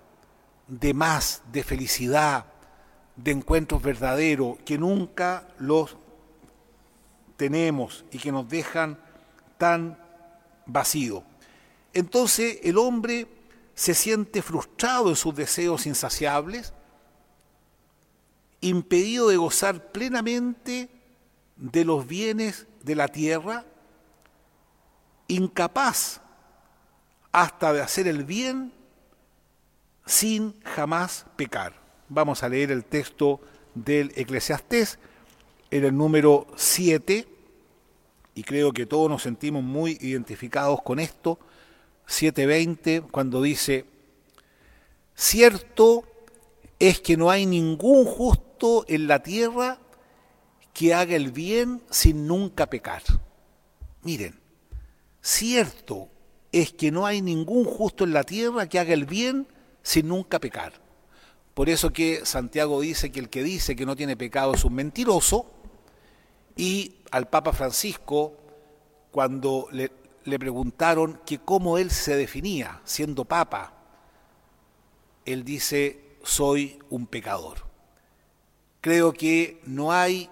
[0.67, 2.45] de más, de felicidad,
[3.15, 5.97] de encuentros verdaderos, que nunca los
[7.35, 8.99] tenemos y que nos dejan
[9.57, 9.97] tan
[10.65, 11.23] vacíos.
[11.93, 13.27] Entonces el hombre
[13.73, 16.73] se siente frustrado en sus deseos insaciables,
[18.59, 20.89] impedido de gozar plenamente
[21.55, 23.65] de los bienes de la tierra,
[25.27, 26.21] incapaz
[27.31, 28.73] hasta de hacer el bien
[30.07, 31.73] sin jamás pecar.
[32.09, 33.41] Vamos a leer el texto
[33.75, 34.97] del Eclesiastés
[35.69, 37.27] en el número 7,
[38.33, 41.37] y creo que todos nos sentimos muy identificados con esto,
[42.07, 43.85] 7.20, cuando dice,
[45.13, 46.05] cierto
[46.79, 49.77] es que no hay ningún justo en la tierra
[50.73, 53.03] que haga el bien sin nunca pecar.
[54.03, 54.39] Miren,
[55.21, 56.07] cierto
[56.51, 59.47] es que no hay ningún justo en la tierra que haga el bien
[59.87, 60.73] sin nunca pecar.
[61.53, 64.73] Por eso que Santiago dice que el que dice que no tiene pecado es un
[64.73, 65.49] mentiroso,
[66.57, 68.33] y al Papa Francisco,
[69.11, 69.89] cuando le,
[70.37, 73.75] preguntaron que cómo él se definía siendo Papa,
[75.23, 77.59] él dice, soy un pecador.
[78.81, 80.29] Creo que no hay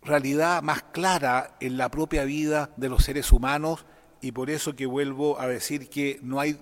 [0.00, 3.84] realidad más clara en la propia vida de los seres humanos
[4.22, 6.58] y por eso que vuelvo a decir que no hay,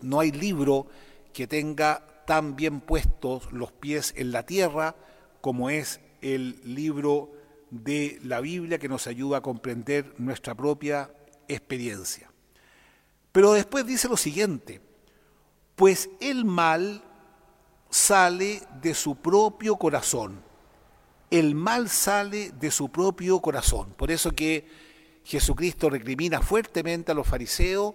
[0.00, 0.86] no hay libro
[1.32, 4.96] que tenga tan bien puestos los pies en la tierra
[5.40, 7.32] como es el libro
[7.70, 11.10] de la Biblia que nos ayuda a comprender nuestra propia
[11.48, 12.30] experiencia.
[13.32, 14.80] Pero después dice lo siguiente,
[15.74, 17.02] pues el mal
[17.90, 20.42] sale de su propio corazón
[21.38, 23.92] el mal sale de su propio corazón.
[23.96, 24.68] Por eso que
[25.24, 27.94] Jesucristo recrimina fuertemente a los fariseos,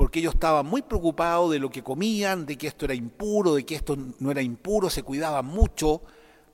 [0.00, 3.66] porque ellos estaban muy preocupados de lo que comían, de que esto era impuro, de
[3.66, 6.00] que esto no era impuro, se cuidaban mucho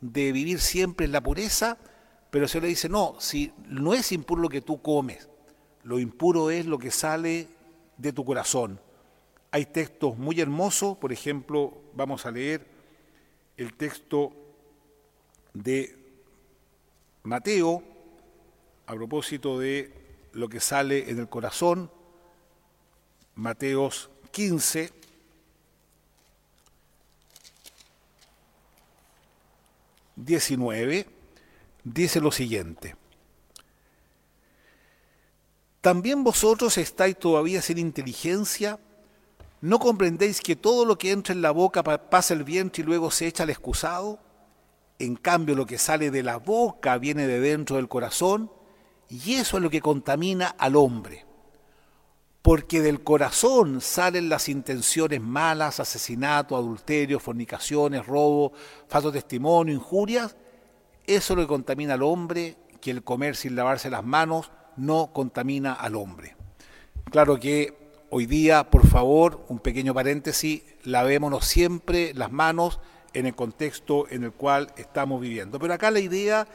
[0.00, 1.78] de vivir siempre en la pureza,
[2.28, 5.28] pero se le dice, no, si no es impuro lo que tú comes,
[5.84, 7.46] lo impuro es lo que sale
[7.96, 8.80] de tu corazón.
[9.52, 12.66] Hay textos muy hermosos, por ejemplo, vamos a leer
[13.56, 14.32] el texto
[15.54, 15.96] de
[17.22, 17.80] Mateo,
[18.86, 19.92] a propósito de
[20.32, 21.92] lo que sale en el corazón,
[23.36, 24.92] Mateos 15,
[30.16, 31.06] ...19...
[31.84, 32.96] dice lo siguiente.
[35.82, 38.80] ¿También vosotros estáis todavía sin inteligencia?
[39.60, 43.10] ¿No comprendéis que todo lo que entra en la boca pasa el vientre y luego
[43.10, 44.18] se echa al excusado?
[44.98, 48.50] En cambio, lo que sale de la boca viene de dentro del corazón
[49.10, 51.26] y eso es lo que contamina al hombre.
[52.46, 58.52] Porque del corazón salen las intenciones malas, asesinato, adulterio, fornicaciones, robo,
[58.86, 60.36] falso testimonio, injurias.
[61.08, 65.10] Eso es lo que contamina al hombre, que el comer sin lavarse las manos no
[65.12, 66.36] contamina al hombre.
[67.10, 72.78] Claro que hoy día, por favor, un pequeño paréntesis, lavémonos siempre las manos
[73.12, 75.58] en el contexto en el cual estamos viviendo.
[75.58, 76.46] Pero acá la idea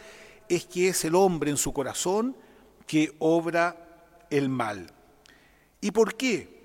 [0.48, 2.38] es que es el hombre en su corazón
[2.88, 3.76] que obra
[4.30, 4.94] el mal.
[5.82, 6.62] ¿Y por qué?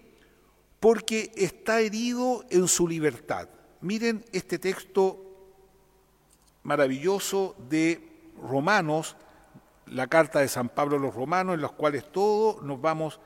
[0.79, 3.49] Porque está herido en su libertad.
[3.81, 5.23] Miren este texto
[6.63, 8.07] maravilloso de
[8.43, 9.17] Romanos,
[9.87, 13.21] la carta de San Pablo a los romanos, en los cuales todos nos vamos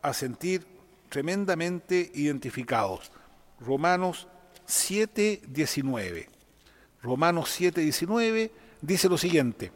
[0.00, 0.66] a sentir
[1.08, 3.10] tremendamente identificados.
[3.60, 4.28] Romanos
[4.66, 6.28] 7, 19.
[7.02, 9.72] Romanos 7, 19 dice lo siguiente.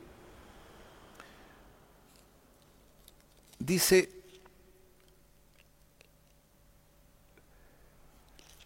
[3.58, 4.15] Dice,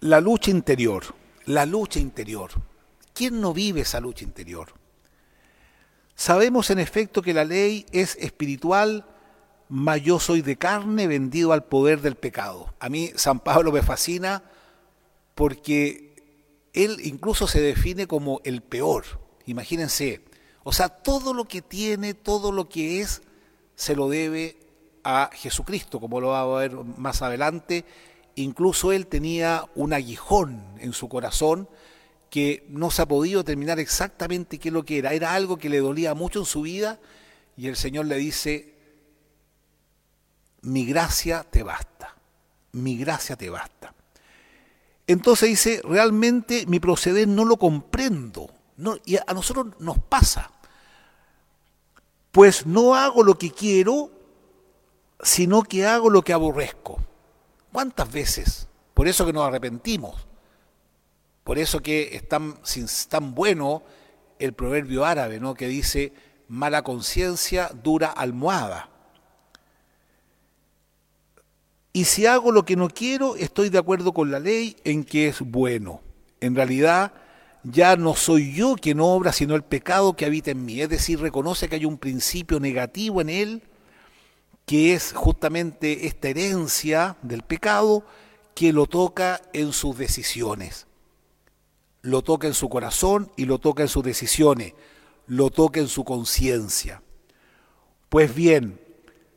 [0.00, 1.04] la lucha interior,
[1.46, 2.50] la lucha interior.
[3.12, 4.72] ¿Quién no vive esa lucha interior?
[6.14, 9.06] Sabemos en efecto que la ley es espiritual,
[9.68, 12.74] mas yo soy de carne vendido al poder del pecado.
[12.78, 14.42] A mí San Pablo me fascina
[15.34, 16.10] porque
[16.72, 19.04] él incluso se define como el peor.
[19.46, 20.22] Imagínense,
[20.62, 23.22] o sea, todo lo que tiene, todo lo que es,
[23.74, 24.58] se lo debe
[25.04, 27.84] a Jesucristo, como lo va a ver más adelante.
[28.36, 31.68] Incluso él tenía un aguijón en su corazón
[32.30, 35.12] que no se ha podido determinar exactamente qué es lo que era.
[35.12, 36.98] Era algo que le dolía mucho en su vida
[37.56, 38.74] y el Señor le dice,
[40.62, 42.16] mi gracia te basta,
[42.72, 43.94] mi gracia te basta.
[45.06, 48.48] Entonces dice, realmente mi proceder no lo comprendo.
[49.04, 50.50] Y a nosotros nos pasa.
[52.30, 54.12] Pues no hago lo que quiero,
[55.20, 57.00] sino que hago lo que aborrezco.
[57.72, 58.68] ¿Cuántas veces?
[58.94, 60.26] Por eso que nos arrepentimos.
[61.44, 63.82] Por eso que es tan, bueno
[64.38, 65.54] el proverbio árabe, ¿no?
[65.54, 66.12] que dice,
[66.48, 68.88] mala conciencia dura almohada.
[71.92, 75.28] Y si hago lo que no quiero, estoy de acuerdo con la ley en que
[75.28, 76.02] es bueno.
[76.40, 77.12] En realidad,
[77.64, 80.80] ya no soy yo quien obra, sino el pecado que habita en mí.
[80.80, 83.62] Es decir, reconoce que hay un principio negativo en él,
[84.70, 88.04] que es justamente esta herencia del pecado
[88.54, 90.86] que lo toca en sus decisiones.
[92.02, 94.74] Lo toca en su corazón y lo toca en sus decisiones.
[95.26, 97.02] Lo toca en su conciencia.
[98.08, 98.78] Pues bien,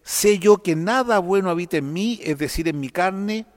[0.04, 3.48] Sé yo que nada bueno habita en mí, es decir, en mi carne.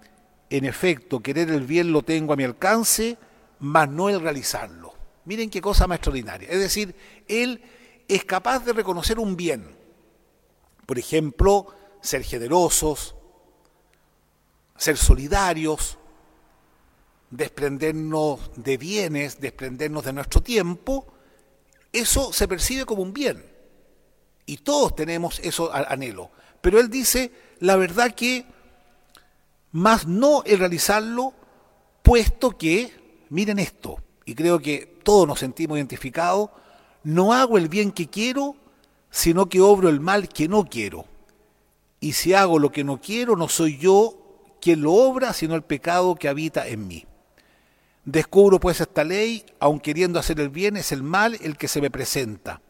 [0.48, 3.18] En efecto, querer el bien lo tengo a mi alcance,
[3.58, 4.94] mas no el realizarlo.
[5.26, 6.48] Miren qué cosa más extraordinaria.
[6.48, 6.94] Es decir,
[7.28, 7.60] él
[8.08, 9.75] es capaz de reconocer un bien.
[10.86, 11.66] Por ejemplo,
[12.00, 13.14] ser generosos,
[14.76, 15.98] ser solidarios,
[17.30, 21.06] desprendernos de bienes, desprendernos de nuestro tiempo.
[21.92, 23.44] Eso se percibe como un bien.
[24.46, 26.30] Y todos tenemos eso anhelo.
[26.60, 28.46] Pero él dice, la verdad que
[29.72, 31.34] más no el realizarlo,
[32.02, 36.50] puesto que, miren esto, y creo que todos nos sentimos identificados,
[37.02, 38.56] no hago el bien que quiero,
[39.16, 41.06] sino que obro el mal que no quiero.
[42.00, 45.62] Y si hago lo que no quiero, no soy yo quien lo obra, sino el
[45.62, 47.06] pecado que habita en mí.
[48.04, 51.80] Descubro pues esta ley, aun queriendo hacer el bien, es el mal el que se
[51.80, 52.60] me presenta.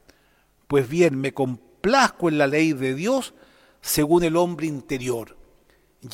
[0.69, 3.35] Pues bien, me, complazco en la ley de Dios
[3.81, 5.37] según el hombre interior.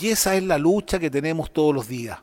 [0.00, 2.20] Y esa es la lucha que tenemos todos los días.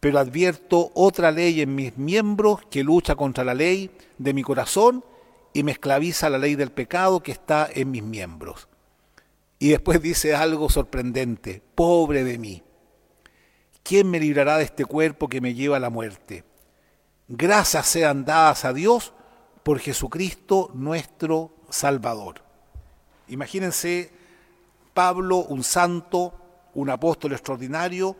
[0.00, 5.02] Pero advierto otra ley en mis miembros que lucha contra la ley de mi corazón
[5.56, 8.68] y me esclaviza la ley del pecado que está en mis miembros.
[9.58, 12.62] Y después dice algo sorprendente, pobre de mí.
[13.82, 16.44] ¿Quién me librará de este cuerpo que me lleva a la muerte?
[17.26, 19.14] Gracias sean dadas a Dios
[19.62, 22.42] por Jesucristo nuestro Salvador.
[23.28, 24.12] Imagínense,
[24.92, 26.34] Pablo, un santo,
[26.74, 28.14] un apóstol extraordinario,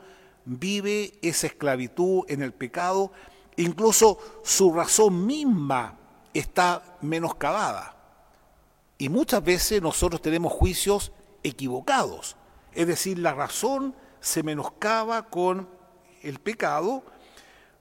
[0.46, 3.12] vive esa esclavitud en el pecado,
[3.56, 5.98] incluso su razón misma
[6.38, 7.96] está menoscabada.
[8.98, 12.36] Y muchas veces nosotros tenemos juicios equivocados,
[12.72, 15.68] es decir, la razón se menoscaba con
[16.22, 17.04] el pecado,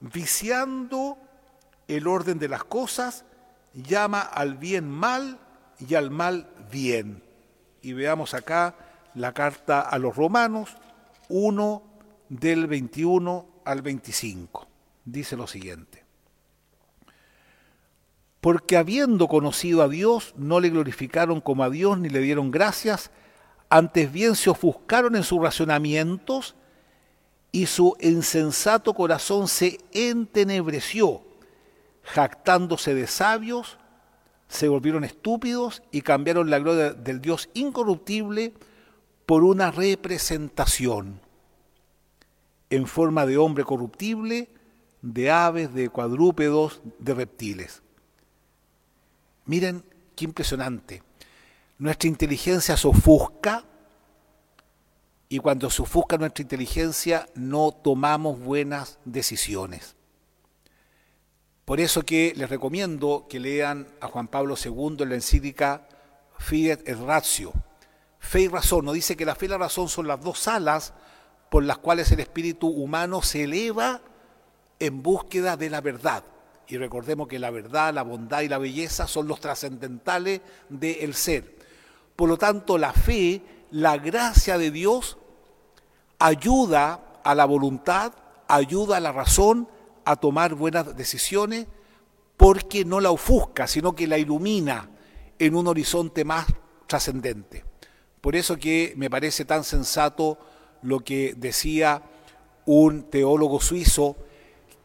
[0.00, 1.18] viciando
[1.88, 3.24] el orden de las cosas,
[3.74, 5.38] llama al bien mal
[5.78, 7.22] y al mal bien.
[7.82, 8.74] Y veamos acá
[9.14, 10.76] la carta a los romanos
[11.28, 11.82] 1
[12.28, 14.66] del 21 al 25.
[15.04, 16.05] Dice lo siguiente.
[18.46, 23.10] Porque habiendo conocido a Dios, no le glorificaron como a Dios ni le dieron gracias,
[23.68, 26.54] antes bien se ofuscaron en sus racionamientos
[27.50, 31.22] y su insensato corazón se entenebreció,
[32.04, 33.78] jactándose de sabios,
[34.46, 38.54] se volvieron estúpidos y cambiaron la gloria del Dios incorruptible
[39.26, 41.20] por una representación
[42.70, 44.50] en forma de hombre corruptible,
[45.02, 47.82] de aves, de cuadrúpedos, de reptiles.
[49.46, 49.84] Miren
[50.14, 51.02] qué impresionante.
[51.78, 53.64] Nuestra inteligencia se ofusca
[55.28, 59.96] y cuando se ofusca nuestra inteligencia no tomamos buenas decisiones.
[61.64, 65.88] Por eso que les recomiendo que lean a Juan Pablo II en la encíclica
[66.38, 67.52] Fiat et Ratio.
[68.20, 68.84] Fe y razón.
[68.84, 70.92] No dice que la fe y la razón son las dos alas
[71.50, 74.00] por las cuales el espíritu humano se eleva
[74.78, 76.22] en búsqueda de la verdad.
[76.68, 81.56] Y recordemos que la verdad, la bondad y la belleza son los trascendentales del ser.
[82.16, 85.16] Por lo tanto, la fe, la gracia de Dios,
[86.18, 88.12] ayuda a la voluntad,
[88.48, 89.68] ayuda a la razón
[90.04, 91.66] a tomar buenas decisiones,
[92.36, 94.90] porque no la ofusca, sino que la ilumina
[95.38, 96.46] en un horizonte más
[96.86, 97.64] trascendente.
[98.20, 100.38] Por eso que me parece tan sensato
[100.82, 102.02] lo que decía
[102.64, 104.16] un teólogo suizo,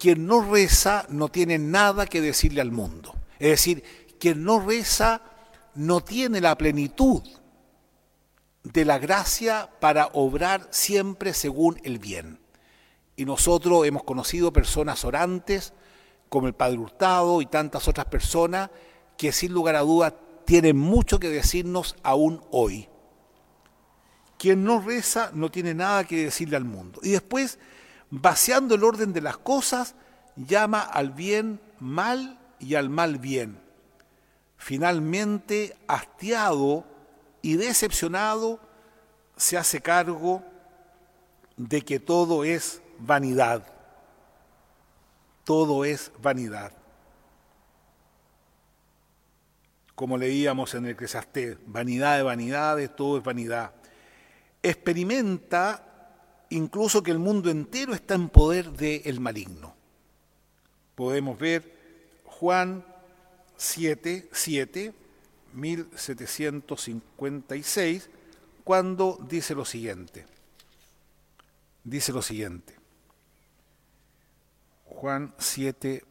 [0.01, 3.13] quien no reza no tiene nada que decirle al mundo.
[3.37, 3.83] Es decir,
[4.19, 5.21] quien no reza
[5.75, 7.21] no tiene la plenitud
[8.63, 12.39] de la gracia para obrar siempre según el bien.
[13.15, 15.71] Y nosotros hemos conocido personas orantes,
[16.29, 18.71] como el Padre Hurtado y tantas otras personas,
[19.19, 22.89] que sin lugar a dudas tienen mucho que decirnos aún hoy.
[24.39, 26.99] Quien no reza no tiene nada que decirle al mundo.
[27.03, 27.59] Y después,
[28.11, 29.95] vaciando el orden de las cosas,
[30.35, 33.59] llama al bien mal y al mal bien.
[34.57, 36.85] Finalmente, hastiado
[37.41, 38.59] y decepcionado,
[39.35, 40.43] se hace cargo
[41.57, 43.65] de que todo es vanidad.
[45.43, 46.71] Todo es vanidad.
[49.95, 53.73] Como leíamos en el Eclesiastés, vanidad de vanidades, todo es vanidad
[54.63, 55.90] experimenta
[56.51, 59.75] incluso que el mundo entero está en poder del maligno.
[60.95, 62.85] Podemos ver Juan
[63.57, 64.93] 7, 7,
[65.53, 68.09] 1756,
[68.63, 70.25] cuando dice lo siguiente.
[71.83, 72.75] Dice lo siguiente.
[74.85, 76.05] Juan 7,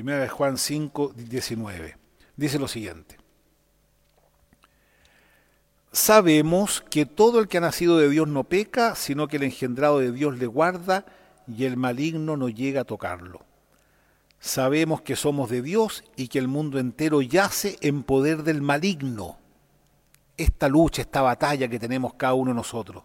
[0.00, 1.98] Primera de Juan 5, 19.
[2.34, 3.18] Dice lo siguiente.
[5.92, 9.98] Sabemos que todo el que ha nacido de Dios no peca, sino que el engendrado
[9.98, 11.04] de Dios le guarda
[11.46, 13.44] y el maligno no llega a tocarlo.
[14.38, 19.36] Sabemos que somos de Dios y que el mundo entero yace en poder del maligno.
[20.38, 23.02] Esta lucha, esta batalla que tenemos cada uno de nosotros.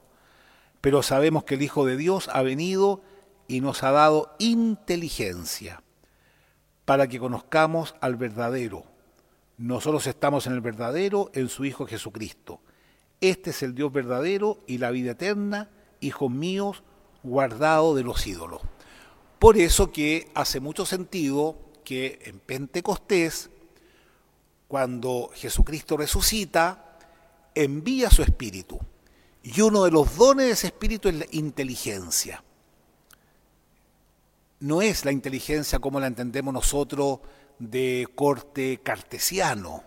[0.80, 3.02] Pero sabemos que el Hijo de Dios ha venido
[3.50, 5.82] y nos ha dado inteligencia
[6.86, 8.86] para que conozcamos al verdadero.
[9.58, 12.62] Nosotros estamos en el verdadero, en su Hijo Jesucristo.
[13.22, 15.70] Este es el Dios verdadero y la vida eterna,
[16.00, 16.84] hijos míos,
[17.24, 18.62] guardado de los ídolos.
[19.40, 23.50] Por eso que hace mucho sentido que en Pentecostés,
[24.68, 26.98] cuando Jesucristo resucita,
[27.56, 28.80] envía su espíritu.
[29.44, 32.45] Y uno de los dones de ese espíritu es la inteligencia
[34.66, 37.20] no es la inteligencia como la entendemos nosotros
[37.60, 39.84] de corte cartesiano,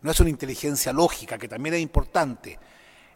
[0.00, 2.58] no es una inteligencia lógica, que también es importante,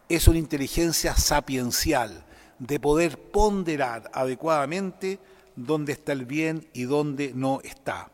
[0.07, 2.23] es una inteligencia sapiencial,
[2.59, 5.19] de poder ponderar adecuadamente
[5.55, 8.11] dónde está el bien y dónde no está.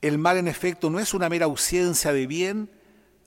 [0.00, 2.68] El mal en efecto no es una mera ausencia de bien,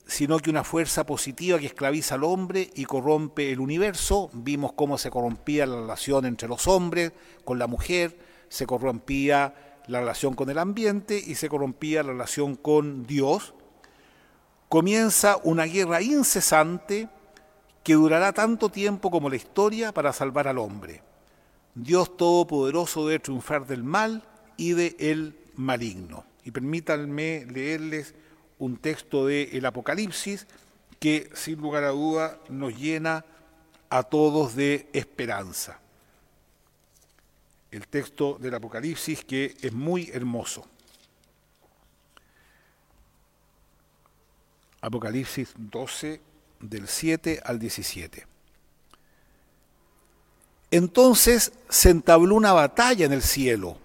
[0.08, 4.30] sino que una fuerza positiva que esclaviza al hombre y corrompe el universo.
[4.32, 7.12] Vimos cómo se corrompía la relación entre los hombres
[7.44, 12.56] con la mujer, se corrompía la relación con el ambiente y se corrompía la relación
[12.56, 13.52] con Dios.
[14.70, 17.10] Comienza una guerra incesante
[17.84, 21.02] que durará tanto tiempo como la historia para salvar al hombre.
[21.74, 24.24] Dios Todopoderoso debe triunfar del mal
[24.56, 26.24] y del el maligno.
[26.44, 28.14] Y permítanme leerles
[28.58, 30.46] un texto del el Apocalipsis
[30.98, 33.24] que sin lugar a duda nos llena
[33.88, 35.80] a todos de esperanza.
[37.70, 40.66] El texto del Apocalipsis que es muy hermoso.
[44.80, 46.20] Apocalipsis 12
[46.60, 48.26] del 7 al 17.
[50.70, 53.78] Entonces se entabló una batalla en el cielo.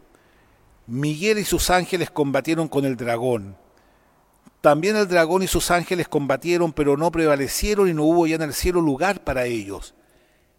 [0.87, 3.55] Miguel y sus ángeles combatieron con el dragón
[4.63, 8.43] también el dragón y sus ángeles combatieron, pero no prevalecieron y no hubo ya en
[8.43, 9.93] el cielo lugar para ellos.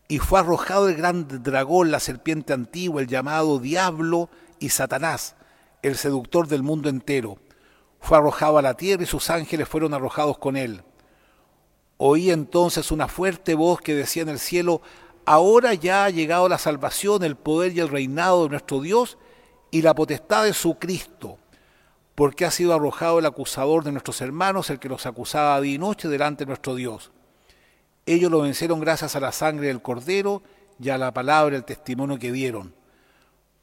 [0.09, 4.29] Y fue arrojado el gran dragón, la serpiente antigua, el llamado Diablo
[4.59, 5.37] y Satanás,
[5.81, 7.39] el seductor del mundo entero.
[7.99, 10.83] Fue arrojado a la tierra y sus ángeles fueron arrojados con él.
[11.97, 14.83] Oí entonces una fuerte voz que decía en el cielo,
[15.25, 19.17] ahora ya ha llegado la salvación, el poder y el reinado de nuestro Dios
[19.71, 21.39] y la potestad de su Cristo
[22.15, 25.79] porque ha sido arrojado el acusador de nuestros hermanos, el que los acusaba día y
[25.79, 27.11] noche delante de nuestro Dios.
[28.07, 30.43] Ellos lo vencieron gracias a la sangre del cordero
[30.79, 32.75] y a la palabra, el testimonio que dieron,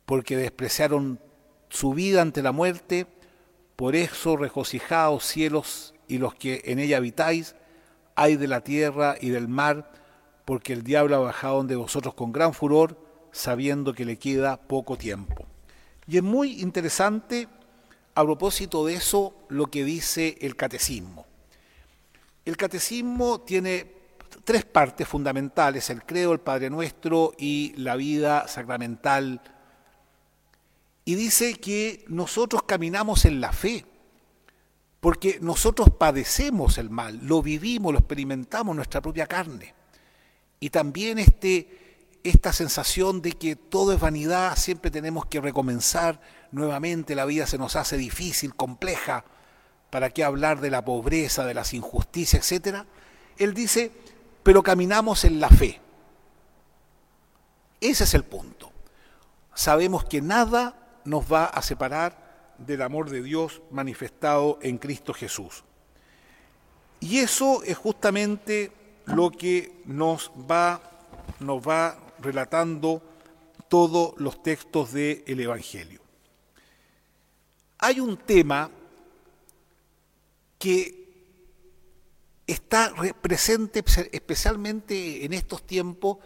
[0.06, 1.20] porque despreciaron
[1.70, 3.08] su vida ante la muerte,
[3.76, 7.56] por eso regocijaos cielos y los que en ella habitáis,
[8.16, 9.92] hay de la tierra y del mar,
[10.46, 12.98] porque el diablo ha bajado de vosotros con gran furor,
[13.32, 15.46] sabiendo que le queda poco tiempo.
[16.08, 17.48] Y es muy interesante,
[18.16, 21.26] a propósito de eso, lo que dice el catecismo.
[22.44, 24.02] El catecismo tiene
[24.44, 29.42] tres partes fundamentales, el credo, el Padre Nuestro y la vida sacramental.
[31.06, 33.86] Y dice que nosotros caminamos en la fe,
[35.00, 39.74] porque nosotros padecemos el mal, lo vivimos, lo experimentamos en nuestra propia carne.
[40.60, 46.22] Y también este, esta sensación de que todo es vanidad, siempre tenemos que recomenzar
[46.52, 49.24] nuevamente, la vida se nos hace difícil, compleja,
[49.90, 52.86] ¿para qué hablar de la pobreza, de las injusticias, etcétera?
[53.38, 53.92] Él dice,
[54.44, 55.80] pero caminamos en la fe.
[57.80, 58.72] Ese es el punto.
[59.54, 65.64] Sabemos que nada nos va a separar del amor de Dios manifestado en Cristo Jesús.
[67.00, 68.72] Y eso es justamente
[69.06, 70.82] lo que nos va,
[71.40, 73.02] nos va relatando
[73.68, 76.01] todos los textos del Evangelio.
[77.82, 78.70] Hay un tema
[80.60, 81.02] que
[82.46, 86.20] está presente especialmente en estos tiempos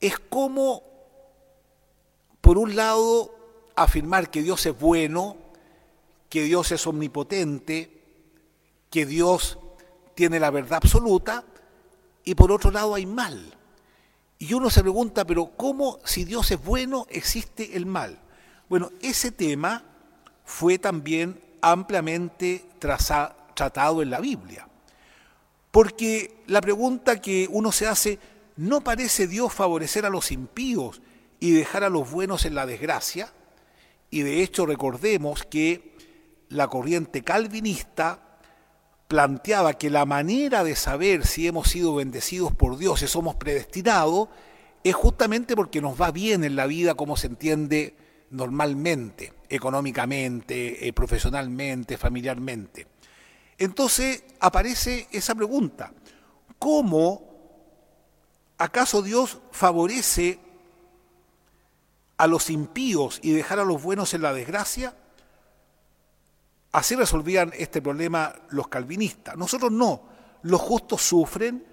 [0.00, 0.82] es como,
[2.40, 3.34] por un lado,
[3.74, 5.36] afirmar que Dios es bueno,
[6.30, 8.02] que Dios es omnipotente,
[8.90, 9.58] que Dios
[10.14, 11.44] tiene la verdad absoluta,
[12.24, 13.54] y por otro lado hay mal.
[14.38, 18.18] Y uno se pregunta, pero ¿cómo si Dios es bueno existe el mal?
[18.70, 19.95] Bueno, ese tema
[20.46, 24.66] fue también ampliamente tratado en la Biblia.
[25.70, 28.18] Porque la pregunta que uno se hace,
[28.56, 31.02] ¿no parece Dios favorecer a los impíos
[31.40, 33.30] y dejar a los buenos en la desgracia?
[34.08, 35.94] Y de hecho recordemos que
[36.48, 38.38] la corriente calvinista
[39.08, 44.28] planteaba que la manera de saber si hemos sido bendecidos por Dios, y somos predestinados,
[44.82, 47.96] es justamente porque nos va bien en la vida como se entiende
[48.30, 52.86] normalmente, económicamente, eh, profesionalmente, familiarmente.
[53.58, 55.92] Entonces aparece esa pregunta,
[56.58, 57.22] ¿cómo
[58.58, 60.38] acaso Dios favorece
[62.16, 64.94] a los impíos y dejar a los buenos en la desgracia?
[66.72, 69.36] Así resolvían este problema los calvinistas.
[69.36, 70.02] Nosotros no.
[70.42, 71.64] Los justos sufren,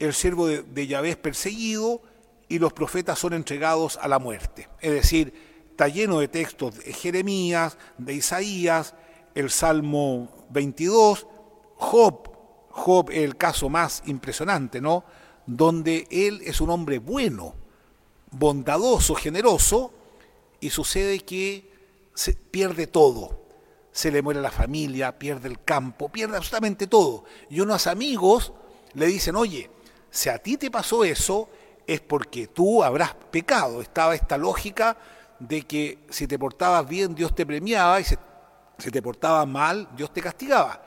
[0.00, 2.02] el siervo de, Yahvé es perseguido
[2.48, 4.68] y los profetas son entregados a la muerte.
[4.80, 5.49] Es decir,
[5.80, 8.94] está lleno de textos de Jeremías, de Isaías,
[9.34, 11.26] el Salmo 22,
[11.76, 12.28] Job,
[12.68, 15.04] Job es el caso más impresionante, ¿no?
[15.46, 17.54] Donde él es un hombre bueno,
[18.30, 19.90] bondadoso, generoso,
[20.60, 21.72] y sucede que
[22.50, 23.40] pierde todo.
[23.90, 27.24] Se le muere la familia, pierde el campo, pierde absolutamente todo.
[27.48, 28.52] Y unos amigos
[28.92, 29.70] le dicen, oye,
[30.10, 31.48] si a ti te pasó eso,
[31.86, 33.80] es porque tú habrás pecado.
[33.80, 34.98] Estaba esta lógica
[35.40, 40.12] de que si te portabas bien, Dios te premiaba y si te portabas mal, Dios
[40.12, 40.82] te castigaba.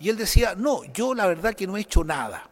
[0.00, 2.48] Y él decía, no, yo la verdad que no he hecho nada.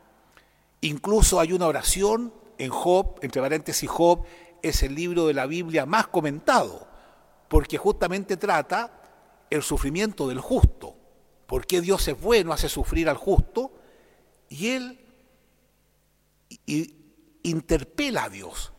[0.82, 4.24] Incluso hay una oración en Job, entre paréntesis Job,
[4.62, 6.86] es el libro de la Biblia más comentado,
[7.48, 9.00] porque justamente trata
[9.48, 10.94] el sufrimiento del justo.
[11.46, 13.72] Porque Dios es bueno, hace sufrir al justo,
[14.48, 15.00] y él
[17.42, 18.72] interpela a Dios.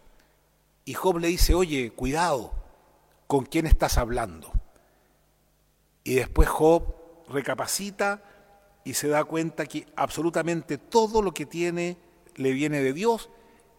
[0.84, 2.53] Y Job le dice, oye, cuidado,
[3.28, 4.51] ¿con quién estás hablando?
[6.03, 6.95] Y después Job
[7.28, 8.23] recapacita
[8.86, 11.97] y se da cuenta que absolutamente todo lo que tiene
[12.36, 13.30] le viene de Dios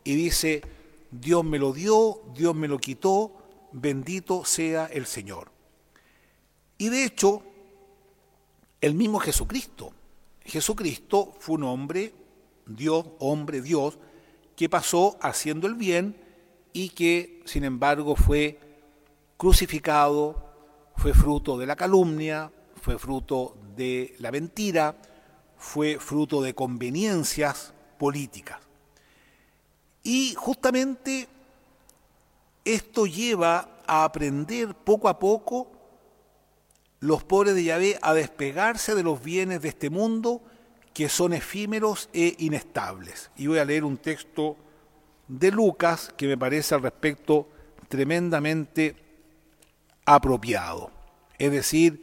[0.04, 0.62] y dice,
[1.10, 3.32] Dios me lo dio, Dios me lo quitó,
[3.72, 5.50] bendito sea el Señor.
[6.76, 7.42] Y de hecho,
[8.80, 9.92] el mismo Jesucristo,
[10.44, 12.12] Jesucristo fue un hombre,
[12.66, 13.98] Dios, hombre, Dios,
[14.56, 16.16] que pasó haciendo el bien
[16.72, 18.58] y que, sin embargo, fue
[19.38, 20.44] crucificado,
[20.96, 24.96] fue fruto de la calumnia, fue fruto de la mentira,
[25.56, 28.58] fue fruto de conveniencias políticas.
[30.02, 31.28] Y justamente
[32.64, 35.70] esto lleva a aprender poco a poco
[37.00, 40.42] los pobres de Yahvé a despegarse de los bienes de este mundo
[40.92, 43.30] que son efímeros e inestables.
[43.36, 44.56] Y voy a leer un texto
[45.28, 47.48] de Lucas que me parece al respecto
[47.88, 49.07] tremendamente
[50.08, 50.90] apropiado.
[51.38, 52.02] Es decir,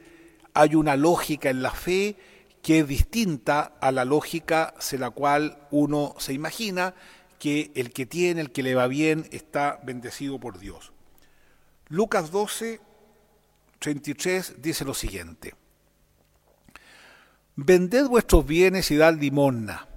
[0.53, 2.16] hay una lógica en la fe
[2.62, 6.93] que es distinta a la lógica en la cual uno se imagina
[7.39, 10.93] que el que tiene, el que le va bien, está bendecido por Dios.
[11.89, 12.80] Lucas 12,
[13.80, 15.56] 33 dice lo siguiente.
[17.56, 19.88] Vended vuestros bienes y dad limosna.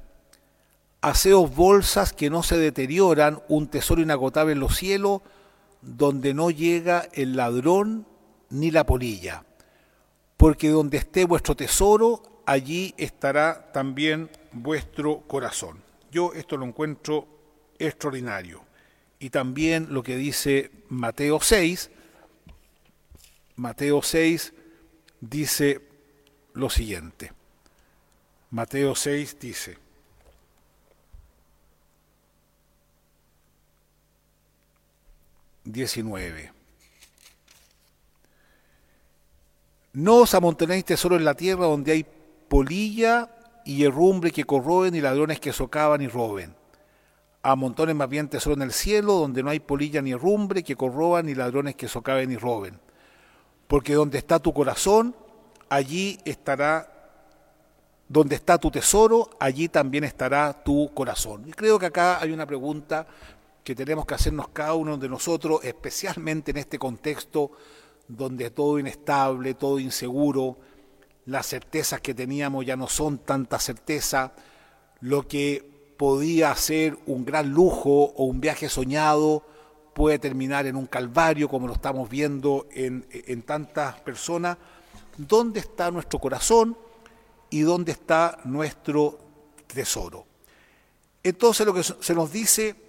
[1.00, 5.22] Haceos bolsas que no se deterioran, un tesoro inagotable en los cielos,
[5.82, 8.06] donde no llega el ladrón
[8.50, 9.44] ni la polilla.
[10.36, 15.82] Porque donde esté vuestro tesoro, allí estará también vuestro corazón.
[16.10, 17.26] Yo esto lo encuentro
[17.78, 18.64] extraordinario.
[19.18, 21.90] Y también lo que dice Mateo 6,
[23.56, 24.54] Mateo 6
[25.20, 25.80] dice
[26.54, 27.32] lo siguiente.
[28.50, 29.78] Mateo 6 dice,
[35.72, 36.52] diecinueve.
[39.92, 42.06] No os amontonéis tesoro en la tierra donde hay
[42.48, 43.30] polilla
[43.64, 46.54] y herrumbre que corroen y ladrones que socavan y roben.
[47.42, 51.26] Amontonen más bien tesoro en el cielo donde no hay polilla ni herrumbre que corroban
[51.26, 52.78] ni ladrones que socaven y roben.
[53.66, 55.14] Porque donde está tu corazón,
[55.68, 56.90] allí estará,
[58.08, 61.44] donde está tu tesoro, allí también estará tu corazón.
[61.46, 63.06] Y creo que acá hay una pregunta
[63.68, 67.50] que tenemos que hacernos cada uno de nosotros, especialmente en este contexto
[68.08, 70.56] donde todo inestable, todo inseguro,
[71.26, 74.32] las certezas que teníamos ya no son tanta certeza,
[75.02, 79.44] lo que podía ser un gran lujo o un viaje soñado
[79.92, 84.56] puede terminar en un calvario como lo estamos viendo en, en tantas personas.
[85.18, 86.74] ¿Dónde está nuestro corazón
[87.50, 89.18] y dónde está nuestro
[89.66, 90.24] tesoro?
[91.22, 92.87] Entonces lo que se nos dice,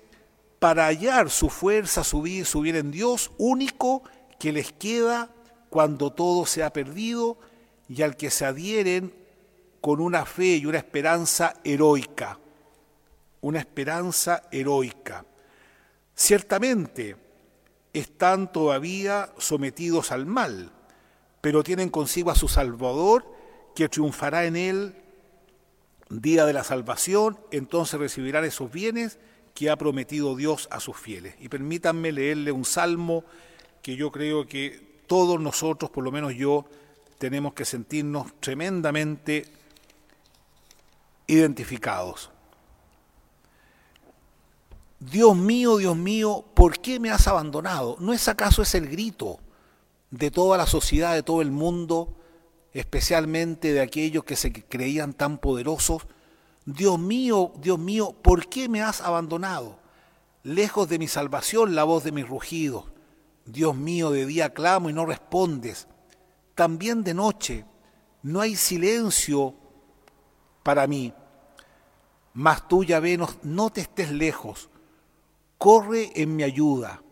[0.59, 4.03] para hallar su fuerza, su vida, su bien en Dios, único
[4.37, 5.29] que les queda
[5.69, 7.37] cuando todo se ha perdido
[7.87, 9.13] y al que se adhieren
[9.81, 12.39] con una fe y una esperanza heroica,
[13.41, 15.25] una esperanza heroica.
[16.13, 17.15] Ciertamente
[17.93, 20.71] están todavía sometidos al mal,
[21.39, 23.25] pero tienen consigo a su Salvador,
[23.75, 24.95] que triunfará en él
[26.09, 29.19] día de la salvación, entonces recibirán esos bienes
[29.59, 31.35] que ha prometido Dios a sus fieles.
[31.41, 33.25] Y permítanme leerle un salmo
[33.81, 36.63] que yo creo que todos nosotros, por lo menos yo,
[37.17, 39.45] tenemos que sentirnos tremendamente
[41.27, 42.29] identificados.
[44.97, 47.97] Dios mío, Dios mío, ¿por qué me has abandonado?
[47.99, 49.41] ¿No es acaso ese el grito
[50.09, 52.15] de toda la sociedad, de todo el mundo,
[52.71, 56.03] especialmente de aquellos que se creían tan poderosos?
[56.73, 59.79] Dios mío, Dios mío, ¿por qué me has abandonado?
[60.43, 62.85] Lejos de mi salvación la voz de mis rugidos.
[63.45, 65.87] Dios mío, de día clamo y no respondes.
[66.55, 67.65] También de noche
[68.21, 69.55] no hay silencio
[70.63, 71.13] para mí.
[72.33, 74.69] Mas tú, ya venos, no te estés lejos
[75.59, 77.03] corre en mi ayuda.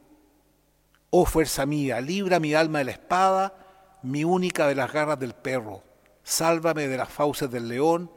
[1.12, 5.34] Oh fuerza mía, libra mi alma de la espada, mi única de las garras del
[5.34, 5.84] perro.
[6.24, 8.10] Sálvame de las fauces del león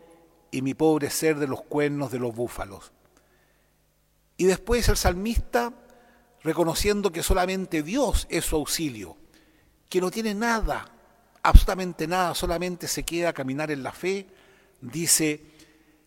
[0.51, 2.93] y mi pobre ser de los cuernos de los búfalos.
[4.37, 5.73] Y después el salmista,
[6.43, 9.17] reconociendo que solamente Dios es su auxilio,
[9.89, 10.91] que no tiene nada,
[11.43, 14.27] absolutamente nada, solamente se queda a caminar en la fe,
[14.81, 15.45] dice,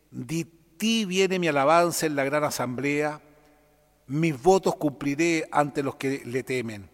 [0.10, 3.22] de ti viene mi alabanza en la gran asamblea,
[4.08, 6.90] mis votos cumpliré ante los que le temen.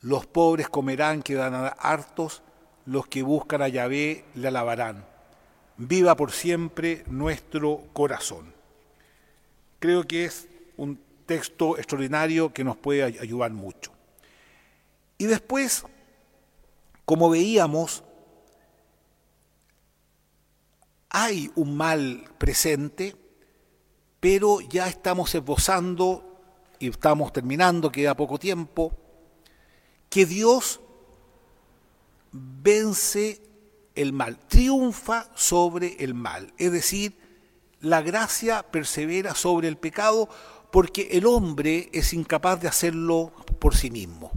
[0.00, 2.42] Los pobres comerán, quedarán hartos,
[2.86, 5.04] los que buscan a Yahvé le alabarán.
[5.78, 8.52] Viva por siempre nuestro corazón.
[9.78, 13.92] Creo que es un texto extraordinario que nos puede ayudar mucho.
[15.18, 15.84] Y después,
[17.04, 18.02] como veíamos,
[21.10, 23.14] hay un mal presente,
[24.20, 26.24] pero ya estamos esbozando
[26.78, 28.92] y estamos terminando, queda poco tiempo,
[30.10, 30.80] que Dios
[32.32, 33.40] vence
[34.00, 36.52] el mal, triunfa sobre el mal.
[36.58, 37.16] Es decir,
[37.80, 40.28] la gracia persevera sobre el pecado
[40.70, 44.32] porque el hombre es incapaz de hacerlo por sí mismo.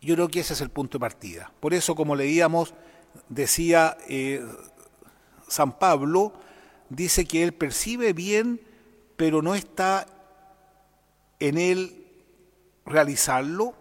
[0.00, 1.52] Yo creo que ese es el punto de partida.
[1.60, 2.74] Por eso, como leíamos,
[3.28, 4.44] decía eh,
[5.48, 6.32] San Pablo,
[6.90, 8.60] dice que él percibe bien
[9.16, 10.06] pero no está
[11.40, 12.04] en él
[12.84, 13.74] realizarlo.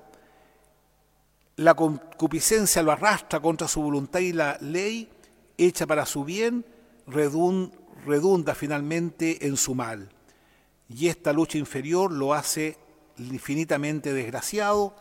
[1.57, 5.09] La concupiscencia lo arrastra contra su voluntad y la ley,
[5.57, 6.65] hecha para su bien,
[7.07, 10.09] redunda finalmente en su mal.
[10.89, 12.77] Y esta lucha inferior lo hace
[13.17, 14.95] infinitamente desgraciado.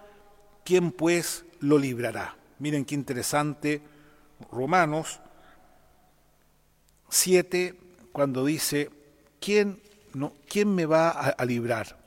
[0.65, 2.37] ¿Quién pues lo librará?
[2.59, 3.83] Miren qué interesante
[4.51, 5.21] Romanos
[7.09, 7.79] 7,
[8.13, 8.91] cuando dice,
[9.41, 9.81] ¿quién
[10.49, 11.99] ¿quién me va a, librar?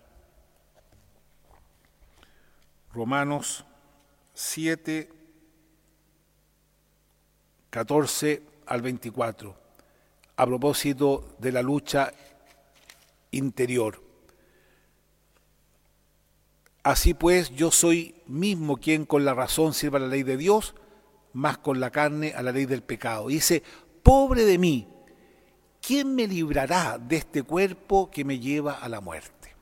[2.94, 3.66] Romanos
[4.40, 5.10] 7,
[7.72, 9.56] 14 al 24,
[10.36, 12.14] a propósito de la lucha
[13.32, 14.00] interior.
[16.84, 20.76] Así pues, yo soy mismo quien con la razón sirva la ley de Dios,
[21.34, 23.30] más con la carne a la ley del pecado.
[23.30, 23.64] dice,
[24.04, 24.88] pobre de mí,
[25.82, 29.56] ¿quién me librará de este cuerpo que me lleva a la muerte?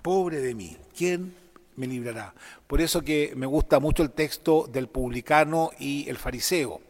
[0.00, 1.45] Pobre de mí, ¿quién
[1.76, 2.34] me librará?
[2.66, 6.80] Por eso que me gusta mucho el texto del publicano y el fariseo.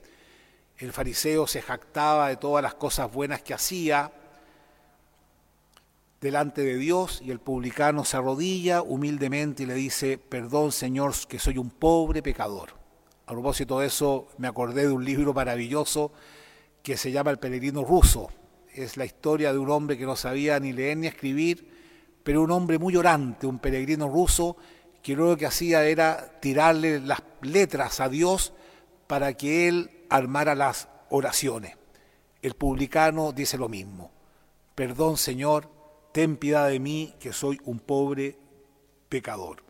[0.78, 4.12] El fariseo se jactaba de todas las cosas buenas que hacía
[6.20, 11.38] delante de Dios y el publicano se arrodilla humildemente y le dice, perdón Señor, que
[11.38, 12.70] soy un pobre pecador.
[13.26, 16.12] A propósito de eso, me acordé de un libro maravilloso
[16.82, 18.28] que se llama El peregrino ruso.
[18.72, 21.68] Es la historia de un hombre que no sabía ni leer ni escribir,
[22.22, 24.56] pero un hombre muy orante, un peregrino ruso,
[25.06, 28.52] que lo que hacía era tirarle las letras a Dios
[29.06, 31.76] para que él armara las oraciones.
[32.42, 34.10] El publicano dice lo mismo.
[34.74, 35.70] Perdón, Señor,
[36.10, 38.36] ten piedad de mí, que soy un pobre
[39.08, 39.62] pecador.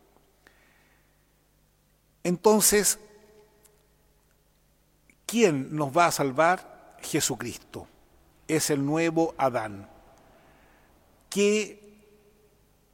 [2.23, 2.97] Entonces,
[5.27, 6.97] ¿quién nos va a salvar?
[7.03, 7.87] Jesucristo.
[8.47, 9.87] Es el nuevo Adán,
[11.29, 11.86] que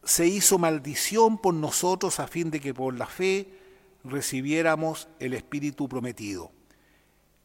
[0.03, 3.53] se hizo maldición por nosotros a fin de que por la fe
[4.03, 6.51] recibiéramos el Espíritu prometido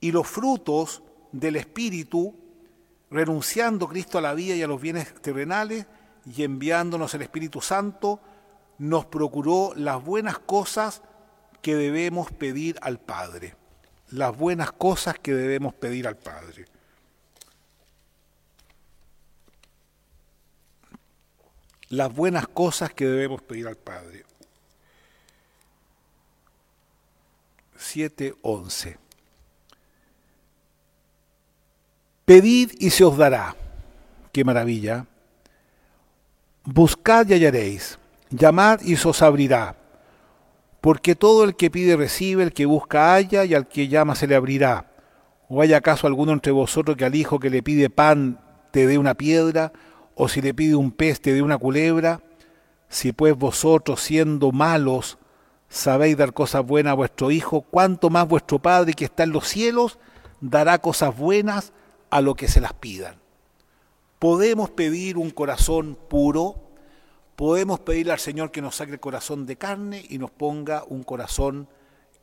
[0.00, 1.02] y los frutos
[1.32, 2.34] del Espíritu,
[3.10, 5.86] renunciando Cristo a la vida y a los bienes terrenales
[6.24, 8.20] y enviándonos el Espíritu Santo,
[8.78, 11.02] nos procuró las buenas cosas
[11.62, 13.56] que debemos pedir al Padre.
[14.10, 16.64] Las buenas cosas que debemos pedir al Padre.
[21.90, 24.24] Las buenas cosas que debemos pedir al Padre.
[27.78, 28.96] 7.11
[32.24, 33.56] Pedid y se os dará.
[34.32, 35.06] Qué maravilla.
[36.64, 37.98] Buscad y hallaréis.
[38.28, 39.76] Llamad y se os abrirá.
[40.82, 44.26] Porque todo el que pide recibe, el que busca halla y al que llama se
[44.26, 44.92] le abrirá.
[45.48, 48.38] ¿O hay acaso alguno entre vosotros que al hijo que le pide pan
[48.70, 49.72] te dé una piedra?
[50.20, 52.20] ¿O si le pide un pez dé una culebra?
[52.88, 55.16] Si pues vosotros siendo malos
[55.68, 59.46] sabéis dar cosas buenas a vuestro hijo, ¿cuánto más vuestro Padre que está en los
[59.46, 59.98] cielos
[60.40, 61.72] dará cosas buenas
[62.10, 63.16] a lo que se las pidan.
[64.18, 66.56] Podemos pedir un corazón puro,
[67.36, 71.04] podemos pedirle al Señor que nos saque el corazón de carne y nos ponga un
[71.04, 71.68] corazón,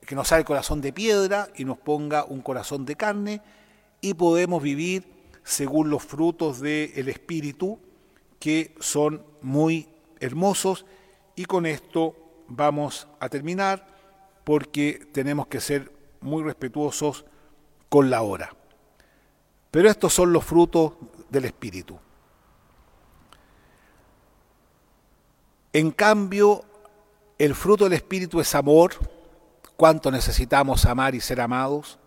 [0.06, 3.42] que nos saque el corazón de piedra y nos ponga un corazón de carne,
[4.02, 5.08] y podemos vivir
[5.44, 7.80] según los frutos del Espíritu,
[8.46, 9.90] que son muy
[10.20, 10.86] hermosos,
[11.36, 12.16] y con esto
[12.48, 13.88] vamos a terminar
[14.44, 15.92] porque tenemos que ser
[16.22, 17.26] muy respetuosos
[17.90, 18.56] con la hora.
[19.72, 20.94] Pero estos son los frutos
[21.28, 21.98] del Espíritu.
[25.74, 26.64] En cambio,
[27.40, 28.94] el fruto del Espíritu es amor,
[29.76, 31.98] cuánto necesitamos amar y ser amados,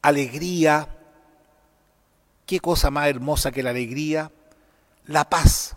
[0.00, 0.88] alegría,
[2.46, 4.32] qué cosa más hermosa que la alegría,
[5.06, 5.76] la paz.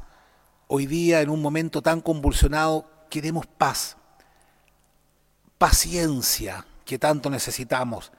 [0.68, 3.98] Hoy día, en un momento tan convulsionado, queremos paz,
[5.58, 8.12] paciencia, que tanto necesitamos,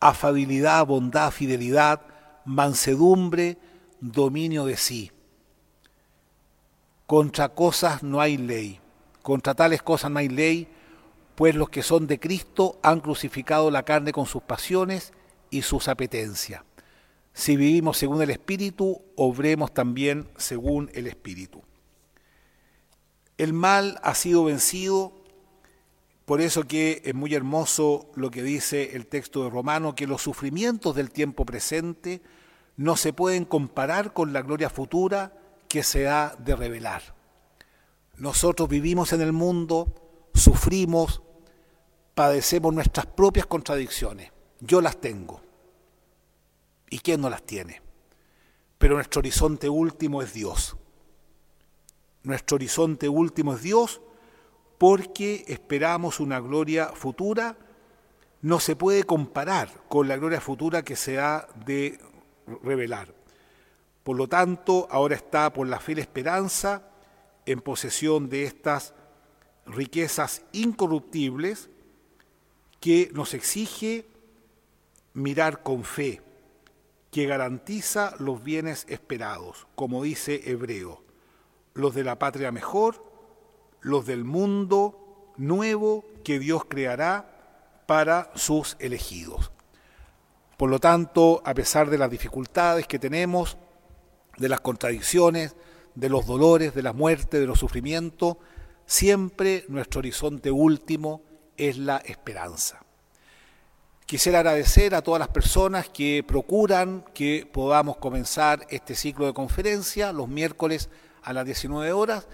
[0.00, 2.00] afabilidad, bondad, fidelidad,
[2.44, 3.58] mansedumbre,
[4.00, 5.10] dominio de sí.
[7.06, 8.80] Contra cosas no hay ley,
[9.22, 10.68] contra tales cosas no hay ley,
[11.34, 15.12] pues los que son de Cristo han crucificado la carne con sus pasiones
[15.50, 16.62] y sus apetencias.
[17.34, 21.62] Si vivimos según el Espíritu, obremos también según el Espíritu.
[23.36, 25.12] El mal ha sido vencido,
[26.24, 30.22] por eso que es muy hermoso lo que dice el texto de Romano, que los
[30.22, 32.22] sufrimientos del tiempo presente
[32.76, 35.36] no se pueden comparar con la gloria futura
[35.68, 37.02] que se ha de revelar.
[38.16, 39.92] Nosotros vivimos en el mundo,
[40.34, 41.20] sufrimos,
[42.14, 44.30] padecemos nuestras propias contradicciones.
[44.60, 45.42] Yo las tengo.
[46.90, 47.82] ¿Y quién no las tiene?
[48.78, 50.76] Pero nuestro horizonte último es Dios.
[52.22, 54.00] Nuestro horizonte último es Dios
[54.78, 57.56] porque esperamos una gloria futura.
[58.42, 61.98] No se puede comparar con la gloria futura que se ha de
[62.62, 63.14] revelar.
[64.02, 66.90] Por lo tanto, ahora está por la fe la esperanza
[67.46, 68.94] en posesión de estas
[69.66, 71.70] riquezas incorruptibles
[72.80, 74.06] que nos exige
[75.14, 76.20] mirar con fe,
[77.14, 81.04] que garantiza los bienes esperados, como dice Hebreo,
[81.72, 83.04] los de la patria mejor,
[83.82, 89.52] los del mundo nuevo que Dios creará para sus elegidos.
[90.56, 93.58] Por lo tanto, a pesar de las dificultades que tenemos,
[94.36, 95.54] de las contradicciones,
[95.94, 98.38] de los dolores, de la muerte, de los sufrimientos,
[98.86, 101.22] siempre nuestro horizonte último
[101.56, 102.83] es la esperanza.
[104.06, 110.12] Quisiera agradecer a todas las personas que procuran que podamos comenzar este ciclo de conferencia
[110.12, 110.90] los miércoles
[111.22, 112.28] a las 19 horas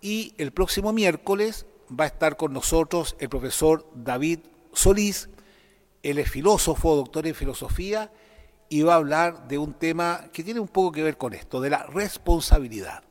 [0.00, 4.40] y el próximo miércoles va a estar con nosotros el profesor David
[4.72, 5.28] Solís,
[6.02, 8.10] él es filósofo, doctor en filosofía
[8.70, 11.60] y va a hablar de un tema que tiene un poco que ver con esto,
[11.60, 13.02] de la responsabilidad.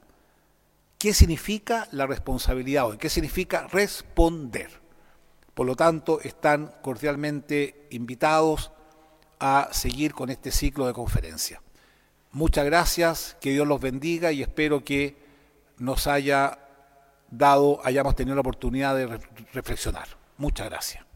[0.97, 2.97] ¿Qué significa la responsabilidad hoy?
[2.97, 4.78] ¿Qué significa responder?
[5.59, 8.71] Por lo tanto, están cordialmente invitados
[9.41, 11.61] a seguir con este ciclo de conferencia.
[12.31, 15.17] Muchas gracias, que Dios los bendiga y espero que
[15.77, 16.59] nos haya
[17.29, 19.19] dado, hayamos tenido la oportunidad de
[19.51, 20.07] reflexionar.
[20.37, 21.08] Muchas gracias.